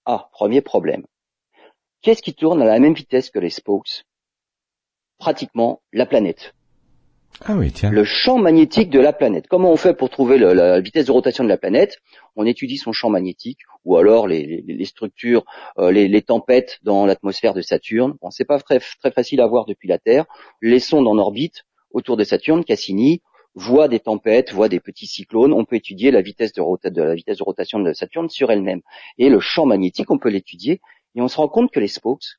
Ah, 0.05 0.29
premier 0.31 0.61
problème. 0.61 1.05
Qu'est-ce 2.01 2.23
qui 2.23 2.33
tourne 2.33 2.63
à 2.63 2.65
la 2.65 2.79
même 2.79 2.95
vitesse 2.95 3.29
que 3.29 3.37
les 3.37 3.51
spokes? 3.51 4.03
Pratiquement 5.19 5.83
la 5.93 6.07
planète. 6.07 6.55
Ah 7.45 7.55
oui. 7.55 7.71
Le 7.83 8.03
champ 8.03 8.37
magnétique 8.37 8.89
de 8.89 8.99
la 8.99 9.13
planète. 9.13 9.47
Comment 9.47 9.71
on 9.71 9.77
fait 9.77 9.93
pour 9.93 10.09
trouver 10.09 10.37
la 10.37 10.79
vitesse 10.79 11.05
de 11.05 11.11
rotation 11.11 11.43
de 11.43 11.49
la 11.49 11.57
planète? 11.57 11.97
On 12.35 12.45
étudie 12.45 12.77
son 12.77 12.91
champ 12.91 13.09
magnétique, 13.09 13.59
ou 13.85 13.97
alors 13.97 14.27
les, 14.27 14.85
structures, 14.85 15.45
euh, 15.77 15.91
les, 15.91 16.21
tempêtes 16.21 16.79
dans 16.83 17.05
l'atmosphère 17.05 17.53
de 17.53 17.61
Saturne. 17.61 18.15
Bon, 18.21 18.31
c'est 18.31 18.45
pas 18.45 18.59
très, 18.59 18.79
facile 19.11 19.41
à 19.41 19.47
voir 19.47 19.65
depuis 19.65 19.87
la 19.87 19.99
Terre. 19.99 20.25
Les 20.61 20.79
sondes 20.79 21.07
en 21.07 21.17
orbite 21.17 21.63
autour 21.91 22.17
de 22.17 22.23
Saturne, 22.23 22.63
Cassini, 22.63 23.21
voient 23.53 23.87
des 23.87 23.99
tempêtes, 23.99 24.51
voient 24.51 24.69
des 24.69 24.79
petits 24.79 25.07
cyclones. 25.07 25.53
On 25.53 25.65
peut 25.65 25.75
étudier 25.75 26.11
la 26.11 26.21
vitesse 26.21 26.53
de, 26.53 26.89
de 26.89 27.01
la 27.01 27.15
vitesse 27.15 27.37
de 27.37 27.43
rotation 27.43 27.79
de 27.79 27.93
Saturne 27.93 28.29
sur 28.29 28.51
elle-même. 28.51 28.81
Et 29.17 29.29
le 29.29 29.39
champ 29.39 29.65
magnétique, 29.65 30.11
on 30.11 30.17
peut 30.17 30.29
l'étudier, 30.29 30.81
et 31.15 31.21
on 31.21 31.27
se 31.27 31.37
rend 31.37 31.47
compte 31.47 31.71
que 31.71 31.79
les 31.79 31.87
spokes 31.87 32.37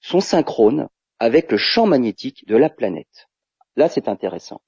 sont 0.00 0.20
synchrones 0.20 0.88
avec 1.18 1.50
le 1.50 1.58
champ 1.58 1.86
magnétique 1.86 2.46
de 2.46 2.56
la 2.56 2.70
planète. 2.70 3.28
Là, 3.76 3.88
c'est 3.88 4.08
intéressant. 4.08 4.60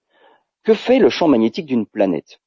Que 0.64 0.74
fait 0.74 0.98
le 0.98 1.08
champ 1.08 1.28
magnétique 1.28 1.66
d'une 1.66 1.86
planète? 1.86 2.40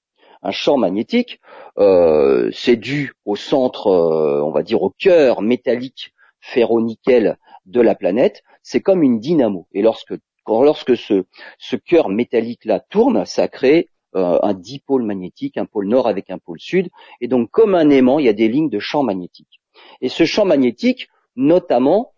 Un 0.43 0.52
champ 0.52 0.78
magnétique, 0.78 1.39
euh, 1.78 2.50
c'est 2.54 2.76
dû 2.76 3.13
au 3.26 3.36
centre, 3.36 3.88
euh, 3.88 4.41
on 4.43 4.52
va 4.52 4.63
dire 4.63 4.82
au 4.82 4.89
cœur 4.89 5.41
métallique 5.41 6.13
ferro-nickel 6.39 7.38
de 7.65 7.82
la 7.82 7.95
planète. 7.95 8.43
C'est 8.63 8.82
comme 8.82 9.04
une 9.04 9.19
dynamo. 9.19 9.67
Et 9.71 9.82
lorsque, 9.82 10.13
lorsque 10.47 10.97
ce, 10.97 11.26
ce 11.60 11.76
cœur 11.76 12.10
métallique-là 12.10 12.80
tourne, 12.80 13.26
ça 13.26 13.47
crée 13.47 13.89
euh, 14.15 14.39
un 14.41 14.54
dipôle 14.54 15.04
magnétique, 15.04 15.58
un 15.58 15.65
pôle 15.65 15.88
nord 15.88 16.08
avec 16.08 16.30
un 16.32 16.38
pôle 16.38 16.60
sud. 16.60 16.89
Et 17.21 17.28
donc, 17.28 17.50
comme 17.52 17.76
un 17.76 17.89
aimant, 17.89 18.19
il 18.19 18.26
y 18.26 18.30
a 18.30 18.34
des 18.34 18.47
lignes 18.47 18.69
de 18.69 18.80
champ 18.80 19.04
magnétique. 19.04 19.62
Et 20.02 20.10
ce 20.10 20.26
champ 20.26 20.45
magnétique, 20.45 21.08
notamment, 21.36 22.12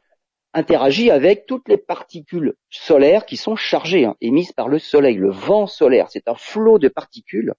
interagit 0.54 1.10
avec 1.12 1.46
toutes 1.46 1.68
les 1.68 1.78
particules 1.78 2.54
solaires 2.70 3.26
qui 3.26 3.38
sont 3.38 3.56
chargées, 3.56 4.06
hein, 4.06 4.16
émises 4.22 4.52
par 4.52 4.68
le 4.68 4.80
Soleil. 4.80 5.16
Le 5.16 5.32
vent 5.32 5.68
solaire, 5.68 6.08
c'est 6.10 6.28
un 6.28 6.36
flot 6.36 6.80
de 6.80 6.88
particules 6.88 7.54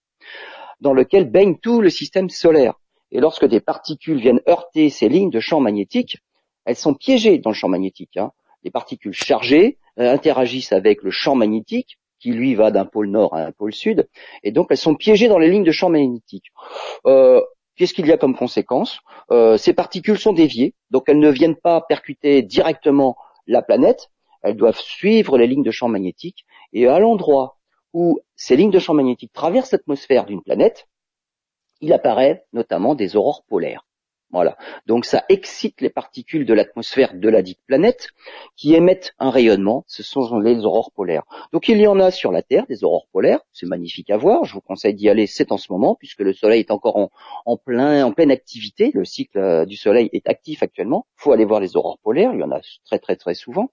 dans 0.80 0.92
lequel 0.92 1.30
baigne 1.30 1.56
tout 1.56 1.80
le 1.80 1.90
système 1.90 2.30
solaire. 2.30 2.74
Et 3.10 3.20
lorsque 3.20 3.46
des 3.46 3.60
particules 3.60 4.18
viennent 4.18 4.40
heurter 4.48 4.90
ces 4.90 5.08
lignes 5.08 5.30
de 5.30 5.40
champ 5.40 5.60
magnétique, 5.60 6.18
elles 6.64 6.76
sont 6.76 6.94
piégées 6.94 7.38
dans 7.38 7.50
le 7.50 7.54
champ 7.54 7.68
magnétique. 7.68 8.16
Hein. 8.16 8.32
Les 8.62 8.70
particules 8.70 9.12
chargées 9.12 9.78
euh, 9.98 10.12
interagissent 10.12 10.72
avec 10.72 11.02
le 11.02 11.10
champ 11.10 11.34
magnétique, 11.34 11.98
qui 12.18 12.32
lui 12.32 12.54
va 12.54 12.70
d'un 12.70 12.86
pôle 12.86 13.08
nord 13.08 13.34
à 13.34 13.40
un 13.40 13.52
pôle 13.52 13.74
sud, 13.74 14.08
et 14.42 14.50
donc 14.50 14.68
elles 14.70 14.78
sont 14.78 14.94
piégées 14.94 15.28
dans 15.28 15.38
les 15.38 15.50
lignes 15.50 15.64
de 15.64 15.72
champ 15.72 15.90
magnétique. 15.90 16.46
Euh, 17.06 17.42
Qu'est-ce 17.76 17.94
qu'il 17.94 18.06
y 18.06 18.12
a 18.12 18.16
comme 18.16 18.36
conséquence? 18.36 19.00
Euh, 19.30 19.56
Ces 19.56 19.72
particules 19.72 20.18
sont 20.18 20.32
déviées, 20.32 20.74
donc 20.90 21.04
elles 21.08 21.18
ne 21.18 21.30
viennent 21.30 21.56
pas 21.56 21.80
percuter 21.80 22.42
directement 22.42 23.16
la 23.46 23.62
planète, 23.62 24.10
elles 24.42 24.56
doivent 24.56 24.78
suivre 24.78 25.38
les 25.38 25.46
lignes 25.46 25.64
de 25.64 25.70
champ 25.70 25.88
magnétique, 25.88 26.44
et 26.72 26.86
à 26.86 26.98
l'endroit 26.98 27.58
où 27.92 28.20
ces 28.36 28.56
lignes 28.56 28.70
de 28.70 28.78
champ 28.78 28.94
magnétique 28.94 29.32
traversent 29.32 29.72
l'atmosphère 29.72 30.24
d'une 30.24 30.42
planète, 30.42 30.88
il 31.80 31.92
apparaît 31.92 32.44
notamment 32.52 32.94
des 32.94 33.16
aurores 33.16 33.44
polaires. 33.44 33.86
Voilà. 34.34 34.56
Donc 34.86 35.04
ça 35.04 35.24
excite 35.28 35.80
les 35.80 35.90
particules 35.90 36.44
de 36.44 36.54
l'atmosphère 36.54 37.14
de 37.14 37.28
la 37.28 37.40
dite 37.40 37.60
planète 37.68 38.08
qui 38.56 38.74
émettent 38.74 39.14
un 39.20 39.30
rayonnement. 39.30 39.84
Ce 39.86 40.02
sont 40.02 40.40
les 40.40 40.64
aurores 40.64 40.90
polaires. 40.90 41.22
Donc 41.52 41.68
il 41.68 41.78
y 41.78 41.86
en 41.86 42.00
a 42.00 42.10
sur 42.10 42.32
la 42.32 42.42
Terre 42.42 42.66
des 42.66 42.82
aurores 42.82 43.06
polaires. 43.12 43.38
C'est 43.52 43.66
magnifique 43.66 44.10
à 44.10 44.16
voir. 44.16 44.44
Je 44.44 44.54
vous 44.54 44.60
conseille 44.60 44.94
d'y 44.94 45.08
aller. 45.08 45.28
C'est 45.28 45.52
en 45.52 45.56
ce 45.56 45.72
moment 45.72 45.94
puisque 45.94 46.18
le 46.18 46.32
Soleil 46.32 46.58
est 46.58 46.72
encore 46.72 47.10
en, 47.46 47.56
plein, 47.56 48.04
en 48.04 48.10
pleine 48.10 48.32
activité. 48.32 48.90
Le 48.92 49.04
cycle 49.04 49.38
euh, 49.38 49.66
du 49.66 49.76
Soleil 49.76 50.10
est 50.12 50.28
actif 50.28 50.64
actuellement. 50.64 51.06
Il 51.20 51.22
faut 51.22 51.30
aller 51.30 51.44
voir 51.44 51.60
les 51.60 51.76
aurores 51.76 52.00
polaires. 52.02 52.32
Il 52.34 52.40
y 52.40 52.42
en 52.42 52.50
a 52.50 52.60
très 52.86 52.98
très 52.98 53.14
très 53.14 53.34
souvent. 53.34 53.70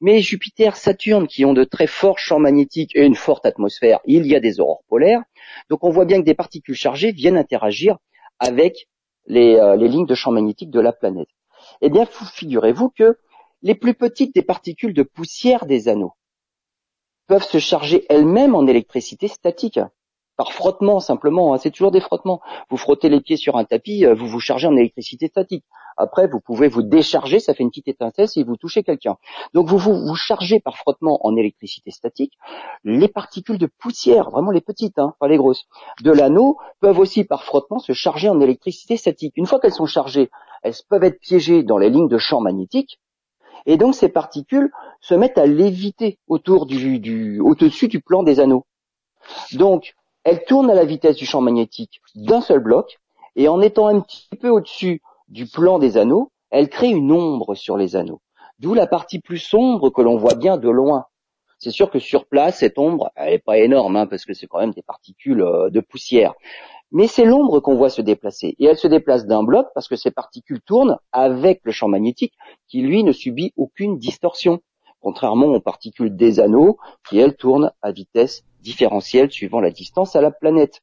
Mais 0.00 0.20
Jupiter, 0.20 0.74
Saturne, 0.74 1.28
qui 1.28 1.44
ont 1.44 1.52
de 1.52 1.62
très 1.62 1.86
forts 1.86 2.18
champs 2.18 2.40
magnétiques 2.40 2.96
et 2.96 3.06
une 3.06 3.14
forte 3.14 3.46
atmosphère, 3.46 4.00
il 4.06 4.26
y 4.26 4.34
a 4.34 4.40
des 4.40 4.58
aurores 4.58 4.82
polaires. 4.88 5.22
Donc 5.68 5.84
on 5.84 5.90
voit 5.90 6.04
bien 6.04 6.18
que 6.18 6.26
des 6.26 6.34
particules 6.34 6.74
chargées 6.74 7.12
viennent 7.12 7.36
interagir 7.36 7.98
avec 8.40 8.88
euh, 9.28 9.76
les, 9.76 9.88
lignes 9.88 10.06
de 10.06 10.14
champ 10.14 10.32
magnétique 10.32 10.70
de 10.70 10.80
la 10.80 10.92
planète. 10.92 11.28
Eh 11.80 11.90
bien, 11.90 12.06
figurez-vous 12.06 12.90
que 12.90 13.18
les 13.62 13.74
plus 13.74 13.94
petites 13.94 14.34
des 14.34 14.42
particules 14.42 14.94
de 14.94 15.02
poussière 15.02 15.66
des 15.66 15.88
anneaux 15.88 16.14
peuvent 17.26 17.44
se 17.44 17.58
charger 17.58 18.06
elles-mêmes 18.08 18.54
en 18.54 18.66
électricité 18.66 19.28
statique 19.28 19.78
par 20.40 20.54
frottement 20.54 21.00
simplement. 21.00 21.52
Hein. 21.52 21.58
C'est 21.58 21.70
toujours 21.70 21.90
des 21.90 22.00
frottements. 22.00 22.40
Vous 22.70 22.78
frottez 22.78 23.10
les 23.10 23.20
pieds 23.20 23.36
sur 23.36 23.58
un 23.58 23.64
tapis, 23.66 24.06
euh, 24.06 24.14
vous 24.14 24.26
vous 24.26 24.40
chargez 24.40 24.66
en 24.66 24.74
électricité 24.74 25.28
statique. 25.28 25.66
Après, 25.98 26.28
vous 26.28 26.40
pouvez 26.40 26.66
vous 26.66 26.80
décharger, 26.80 27.40
ça 27.40 27.52
fait 27.52 27.62
une 27.62 27.68
petite 27.68 27.88
étincelle 27.88 28.26
si 28.26 28.42
vous 28.42 28.56
touchez 28.56 28.82
quelqu'un. 28.82 29.18
Donc 29.52 29.68
vous, 29.68 29.76
vous 29.76 30.14
chargez 30.14 30.58
par 30.58 30.78
frottement 30.78 31.20
en 31.26 31.36
électricité 31.36 31.90
statique. 31.90 32.32
Les 32.84 33.06
particules 33.06 33.58
de 33.58 33.66
poussière, 33.66 34.30
vraiment 34.30 34.50
les 34.50 34.62
petites, 34.62 34.98
hein, 34.98 35.12
pas 35.20 35.28
les 35.28 35.36
grosses, 35.36 35.66
de 36.02 36.10
l'anneau 36.10 36.56
peuvent 36.80 37.00
aussi 37.00 37.24
par 37.24 37.44
frottement 37.44 37.78
se 37.78 37.92
charger 37.92 38.30
en 38.30 38.40
électricité 38.40 38.96
statique. 38.96 39.34
Une 39.36 39.44
fois 39.44 39.60
qu'elles 39.60 39.74
sont 39.74 39.84
chargées, 39.84 40.30
elles 40.62 40.72
peuvent 40.88 41.04
être 41.04 41.20
piégées 41.20 41.62
dans 41.64 41.76
les 41.76 41.90
lignes 41.90 42.08
de 42.08 42.16
champ 42.16 42.40
magnétique. 42.40 42.98
Et 43.66 43.76
donc 43.76 43.94
ces 43.94 44.08
particules 44.08 44.70
se 45.02 45.12
mettent 45.12 45.36
à 45.36 45.44
léviter 45.44 46.18
autour 46.28 46.64
du, 46.64 46.98
du 46.98 47.40
au-dessus 47.40 47.88
du 47.88 48.00
plan 48.00 48.22
des 48.22 48.40
anneaux. 48.40 48.64
Donc 49.52 49.94
elle 50.24 50.44
tourne 50.44 50.70
à 50.70 50.74
la 50.74 50.84
vitesse 50.84 51.16
du 51.16 51.26
champ 51.26 51.40
magnétique 51.40 52.00
d'un 52.14 52.40
seul 52.40 52.60
bloc, 52.60 52.98
et 53.36 53.48
en 53.48 53.60
étant 53.60 53.86
un 53.86 54.00
petit 54.00 54.28
peu 54.40 54.48
au-dessus 54.48 55.02
du 55.28 55.46
plan 55.46 55.78
des 55.78 55.96
anneaux, 55.96 56.30
elle 56.50 56.68
crée 56.68 56.88
une 56.90 57.12
ombre 57.12 57.54
sur 57.54 57.76
les 57.76 57.96
anneaux. 57.96 58.20
D'où 58.58 58.74
la 58.74 58.86
partie 58.86 59.20
plus 59.20 59.38
sombre 59.38 59.90
que 59.90 60.02
l'on 60.02 60.16
voit 60.16 60.34
bien 60.34 60.58
de 60.58 60.68
loin. 60.68 61.06
C'est 61.58 61.70
sûr 61.70 61.90
que 61.90 61.98
sur 61.98 62.26
place, 62.26 62.58
cette 62.58 62.78
ombre, 62.78 63.10
elle 63.14 63.32
n'est 63.32 63.38
pas 63.38 63.58
énorme, 63.58 63.96
hein, 63.96 64.06
parce 64.06 64.24
que 64.24 64.34
c'est 64.34 64.46
quand 64.46 64.58
même 64.58 64.72
des 64.72 64.82
particules 64.82 65.42
euh, 65.42 65.70
de 65.70 65.80
poussière. 65.80 66.34
Mais 66.92 67.06
c'est 67.06 67.24
l'ombre 67.24 67.60
qu'on 67.60 67.76
voit 67.76 67.90
se 67.90 68.02
déplacer. 68.02 68.56
Et 68.58 68.64
elle 68.64 68.76
se 68.76 68.88
déplace 68.88 69.26
d'un 69.26 69.44
bloc 69.44 69.66
parce 69.74 69.86
que 69.86 69.94
ces 69.94 70.10
particules 70.10 70.60
tournent 70.60 70.98
avec 71.12 71.60
le 71.64 71.70
champ 71.70 71.86
magnétique 71.86 72.34
qui, 72.68 72.82
lui, 72.82 73.04
ne 73.04 73.12
subit 73.12 73.52
aucune 73.56 73.98
distorsion. 73.98 74.60
Contrairement 75.00 75.46
aux 75.46 75.60
particules 75.60 76.14
des 76.16 76.40
anneaux 76.40 76.78
qui, 77.08 77.18
elles, 77.18 77.36
tournent 77.36 77.72
à 77.80 77.92
vitesse 77.92 78.42
différentielle 78.60 79.30
suivant 79.30 79.60
la 79.60 79.70
distance 79.70 80.16
à 80.16 80.20
la 80.20 80.30
planète. 80.30 80.82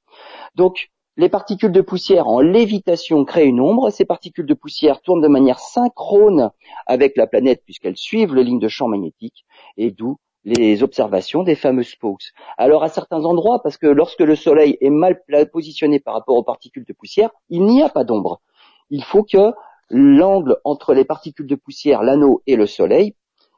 Donc, 0.55 0.89
les 1.19 1.29
particules 1.29 1.71
de 1.71 1.81
poussière 1.81 2.27
en 2.27 2.41
lévitation 2.41 3.25
créent 3.25 3.47
une 3.47 3.59
ombre. 3.59 3.89
Ces 3.89 4.05
particules 4.05 4.45
de 4.45 4.53
poussière 4.53 5.01
tournent 5.01 5.21
de 5.21 5.27
manière 5.27 5.59
synchrone 5.59 6.51
avec 6.85 7.17
la 7.17 7.25
planète 7.25 7.63
puisqu'elles 7.65 7.97
suivent 7.97 8.35
les 8.35 8.43
lignes 8.43 8.59
de 8.59 8.67
champ 8.67 8.87
magnétique 8.87 9.45
et 9.77 9.89
d'où 9.89 10.17
les 10.43 10.83
observations 10.83 11.43
des 11.43 11.55
fameux 11.55 11.83
spokes. 11.83 12.31
Alors 12.57 12.83
à 12.83 12.89
certains 12.89 13.25
endroits, 13.25 13.61
parce 13.63 13.77
que 13.77 13.87
lorsque 13.87 14.21
le 14.21 14.35
Soleil 14.35 14.77
est 14.79 14.91
mal 14.91 15.19
positionné 15.51 15.99
par 15.99 16.13
rapport 16.13 16.37
aux 16.37 16.43
particules 16.43 16.85
de 16.85 16.93
poussière, 16.93 17.31
il 17.49 17.65
n'y 17.65 17.81
a 17.81 17.89
pas 17.89 18.03
d'ombre. 18.03 18.41
Il 18.89 19.03
faut 19.03 19.23
que 19.23 19.53
l'angle 19.89 20.57
entre 20.63 20.93
les 20.93 21.03
particules 21.03 21.47
de 21.47 21.55
poussière, 21.55 22.03
l'anneau 22.03 22.41
et 22.45 22.55
le 22.55 22.65
Soleil, 22.65 23.15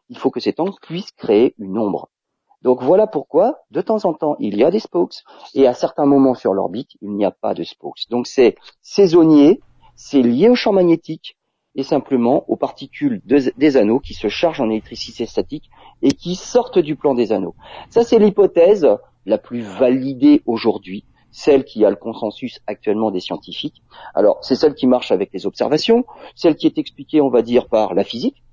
il 0.07 0.17
faut 0.17 0.31
que 0.31 0.39
cet 0.39 0.59
angle 0.59 0.75
puisse 0.81 1.11
créer 1.11 1.53
une 1.59 1.77
ombre. 1.77 2.09
Donc 2.61 2.83
voilà 2.83 3.07
pourquoi, 3.07 3.59
de 3.71 3.81
temps 3.81 4.05
en 4.05 4.13
temps, 4.13 4.35
il 4.39 4.57
y 4.57 4.63
a 4.63 4.71
des 4.71 4.79
spokes, 4.79 5.23
et 5.55 5.67
à 5.67 5.73
certains 5.73 6.05
moments 6.05 6.35
sur 6.35 6.53
l'orbite, 6.53 6.91
il 7.01 7.11
n'y 7.11 7.25
a 7.25 7.31
pas 7.31 7.53
de 7.53 7.63
spokes. 7.63 8.09
Donc 8.09 8.27
c'est 8.27 8.55
saisonnier, 8.81 9.61
c'est 9.95 10.21
lié 10.21 10.49
au 10.49 10.55
champ 10.55 10.73
magnétique, 10.73 11.37
et 11.75 11.83
simplement 11.83 12.43
aux 12.49 12.57
particules 12.57 13.21
des 13.23 13.77
anneaux 13.77 13.99
qui 13.99 14.13
se 14.13 14.27
chargent 14.27 14.59
en 14.59 14.69
électricité 14.69 15.25
statique 15.25 15.69
et 16.01 16.11
qui 16.11 16.35
sortent 16.35 16.79
du 16.79 16.95
plan 16.95 17.13
des 17.13 17.31
anneaux. 17.31 17.55
Ça, 17.89 18.03
c'est 18.03 18.19
l'hypothèse 18.19 18.87
la 19.25 19.37
plus 19.37 19.61
validée 19.61 20.41
aujourd'hui, 20.45 21.05
celle 21.31 21.63
qui 21.63 21.85
a 21.85 21.89
le 21.89 21.95
consensus 21.95 22.59
actuellement 22.67 23.11
des 23.11 23.19
scientifiques. 23.19 23.81
Alors, 24.15 24.39
c'est 24.41 24.55
celle 24.55 24.73
qui 24.73 24.87
marche 24.87 25.11
avec 25.11 25.31
les 25.31 25.45
observations, 25.45 26.05
celle 26.35 26.55
qui 26.55 26.65
est 26.65 26.77
expliquée, 26.77 27.21
on 27.21 27.29
va 27.29 27.43
dire, 27.43 27.67
par 27.67 27.93
la 27.93 28.03
physique. 28.03 28.43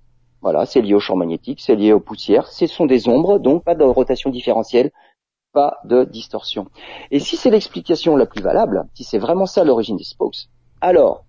Voilà, 0.47 0.65
c'est 0.65 0.81
lié 0.81 0.95
au 0.95 1.01
champ 1.01 1.17
magnétique, 1.17 1.61
c'est 1.61 1.75
lié 1.75 1.93
aux 1.93 1.99
poussières, 1.99 2.47
ce 2.47 2.69
sont 2.69 2.87
des 2.87 3.09
ombres, 3.09 3.41
donc 3.41 3.65
pas 3.65 3.75
de 3.75 3.83
rotation 3.83 4.31
différentielle, 4.31 4.93
pas 5.53 5.79
de 5.85 6.05
distorsion. 6.05 6.69
Et 7.11 7.19
si 7.19 7.37
c'est 7.37 7.51
l'explication 7.51 8.15
la 8.15 8.27
plus 8.27 8.43
valable, 8.43 8.85
si 8.95 9.03
c'est 9.03 9.19
vraiment 9.19 9.47
ça 9.47 9.65
l'origine 9.65 9.97
des 9.97 10.05
spokes, 10.05 10.47
alors 10.81 11.25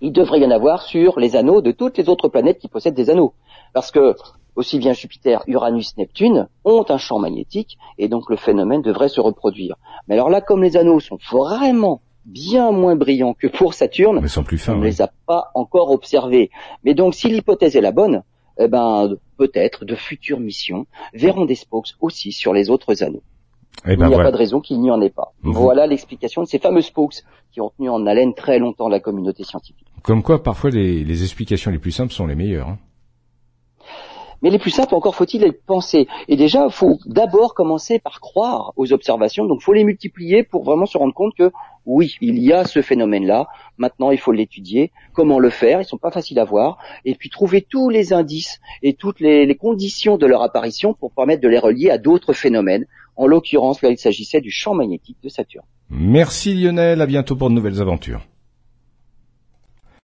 il 0.00 0.10
devrait 0.10 0.40
y 0.40 0.46
en 0.46 0.50
avoir 0.50 0.80
sur 0.80 1.20
les 1.20 1.36
anneaux 1.36 1.60
de 1.60 1.70
toutes 1.70 1.98
les 1.98 2.08
autres 2.08 2.28
planètes 2.28 2.60
qui 2.60 2.68
possèdent 2.68 2.94
des 2.94 3.10
anneaux. 3.10 3.34
Parce 3.74 3.90
que 3.90 4.16
aussi 4.56 4.78
bien 4.78 4.94
Jupiter, 4.94 5.44
Uranus, 5.46 5.94
Neptune 5.98 6.48
ont 6.64 6.86
un 6.88 6.96
champ 6.96 7.18
magnétique 7.18 7.76
et 7.98 8.08
donc 8.08 8.30
le 8.30 8.36
phénomène 8.36 8.80
devrait 8.80 9.10
se 9.10 9.20
reproduire. 9.20 9.76
Mais 10.08 10.14
alors 10.14 10.30
là, 10.30 10.40
comme 10.40 10.62
les 10.62 10.78
anneaux 10.78 10.98
sont 10.98 11.18
vraiment 11.30 12.00
bien 12.24 12.72
moins 12.72 12.96
brillants 12.96 13.34
que 13.34 13.46
pour 13.46 13.74
Saturne, 13.74 14.18
on 14.18 14.76
ne 14.76 14.84
les 14.84 15.02
a 15.02 15.10
pas 15.26 15.50
encore 15.54 15.90
observés. 15.90 16.50
Mais 16.84 16.94
donc 16.94 17.14
si 17.14 17.28
l'hypothèse 17.28 17.76
est 17.76 17.80
la 17.80 17.92
bonne, 17.92 18.22
eh 18.58 18.68
ben 18.68 19.16
peut-être 19.36 19.84
de 19.84 19.94
futures 19.94 20.40
missions 20.40 20.86
verront 21.12 21.44
des 21.44 21.54
spokes 21.54 21.94
aussi 22.00 22.32
sur 22.32 22.52
les 22.52 22.70
autres 22.70 23.02
anneaux. 23.02 23.22
Eh 23.86 23.96
ben 23.96 24.06
Il 24.06 24.08
n'y 24.08 24.14
a 24.14 24.22
pas 24.22 24.30
de 24.30 24.36
raison 24.36 24.60
qu'il 24.60 24.80
n'y 24.80 24.90
en 24.90 25.00
ait 25.00 25.10
pas. 25.10 25.32
Voilà 25.42 25.86
l'explication 25.86 26.42
de 26.42 26.46
ces 26.46 26.58
fameux 26.58 26.80
spokes 26.80 27.22
qui 27.52 27.60
ont 27.60 27.70
tenu 27.76 27.88
en 27.88 28.06
haleine 28.06 28.34
très 28.34 28.58
longtemps 28.58 28.88
la 28.88 29.00
communauté 29.00 29.44
scientifique. 29.44 29.86
Comme 30.02 30.22
quoi, 30.22 30.42
parfois, 30.42 30.70
les, 30.70 31.22
explications 31.22 31.70
les 31.70 31.78
plus 31.78 31.90
simples 31.90 32.12
sont 32.12 32.26
les 32.26 32.34
meilleures. 32.34 32.68
Hein. 32.68 32.78
Mais 34.44 34.50
les 34.50 34.58
plus 34.58 34.70
simples, 34.70 34.94
encore 34.94 35.14
faut-il 35.14 35.40
les 35.40 35.52
penser. 35.52 36.06
Et 36.28 36.36
déjà, 36.36 36.66
il 36.66 36.70
faut 36.70 36.98
d'abord 37.06 37.54
commencer 37.54 37.98
par 37.98 38.20
croire 38.20 38.74
aux 38.76 38.92
observations. 38.92 39.46
Donc, 39.46 39.62
faut 39.62 39.72
les 39.72 39.84
multiplier 39.84 40.42
pour 40.42 40.64
vraiment 40.64 40.84
se 40.84 40.98
rendre 40.98 41.14
compte 41.14 41.32
que 41.34 41.50
oui, 41.86 42.16
il 42.20 42.38
y 42.38 42.52
a 42.52 42.66
ce 42.66 42.82
phénomène-là. 42.82 43.46
Maintenant, 43.78 44.10
il 44.10 44.18
faut 44.18 44.32
l'étudier. 44.32 44.92
Comment 45.14 45.38
le 45.38 45.48
faire? 45.48 45.80
Ils 45.80 45.86
sont 45.86 45.96
pas 45.96 46.10
faciles 46.10 46.38
à 46.38 46.44
voir. 46.44 46.76
Et 47.06 47.14
puis 47.14 47.30
trouver 47.30 47.62
tous 47.62 47.88
les 47.88 48.12
indices 48.12 48.60
et 48.82 48.92
toutes 48.92 49.18
les, 49.18 49.46
les 49.46 49.54
conditions 49.54 50.18
de 50.18 50.26
leur 50.26 50.42
apparition 50.42 50.92
pour 50.92 51.12
permettre 51.12 51.40
de 51.40 51.48
les 51.48 51.58
relier 51.58 51.88
à 51.88 51.96
d'autres 51.96 52.34
phénomènes. 52.34 52.84
En 53.16 53.26
l'occurrence, 53.26 53.80
là, 53.80 53.88
il 53.88 53.96
s'agissait 53.96 54.42
du 54.42 54.50
champ 54.50 54.74
magnétique 54.74 55.16
de 55.22 55.30
Saturne. 55.30 55.64
Merci 55.88 56.52
Lionel. 56.52 57.00
À 57.00 57.06
bientôt 57.06 57.34
pour 57.34 57.48
de 57.48 57.54
nouvelles 57.54 57.80
aventures. 57.80 58.20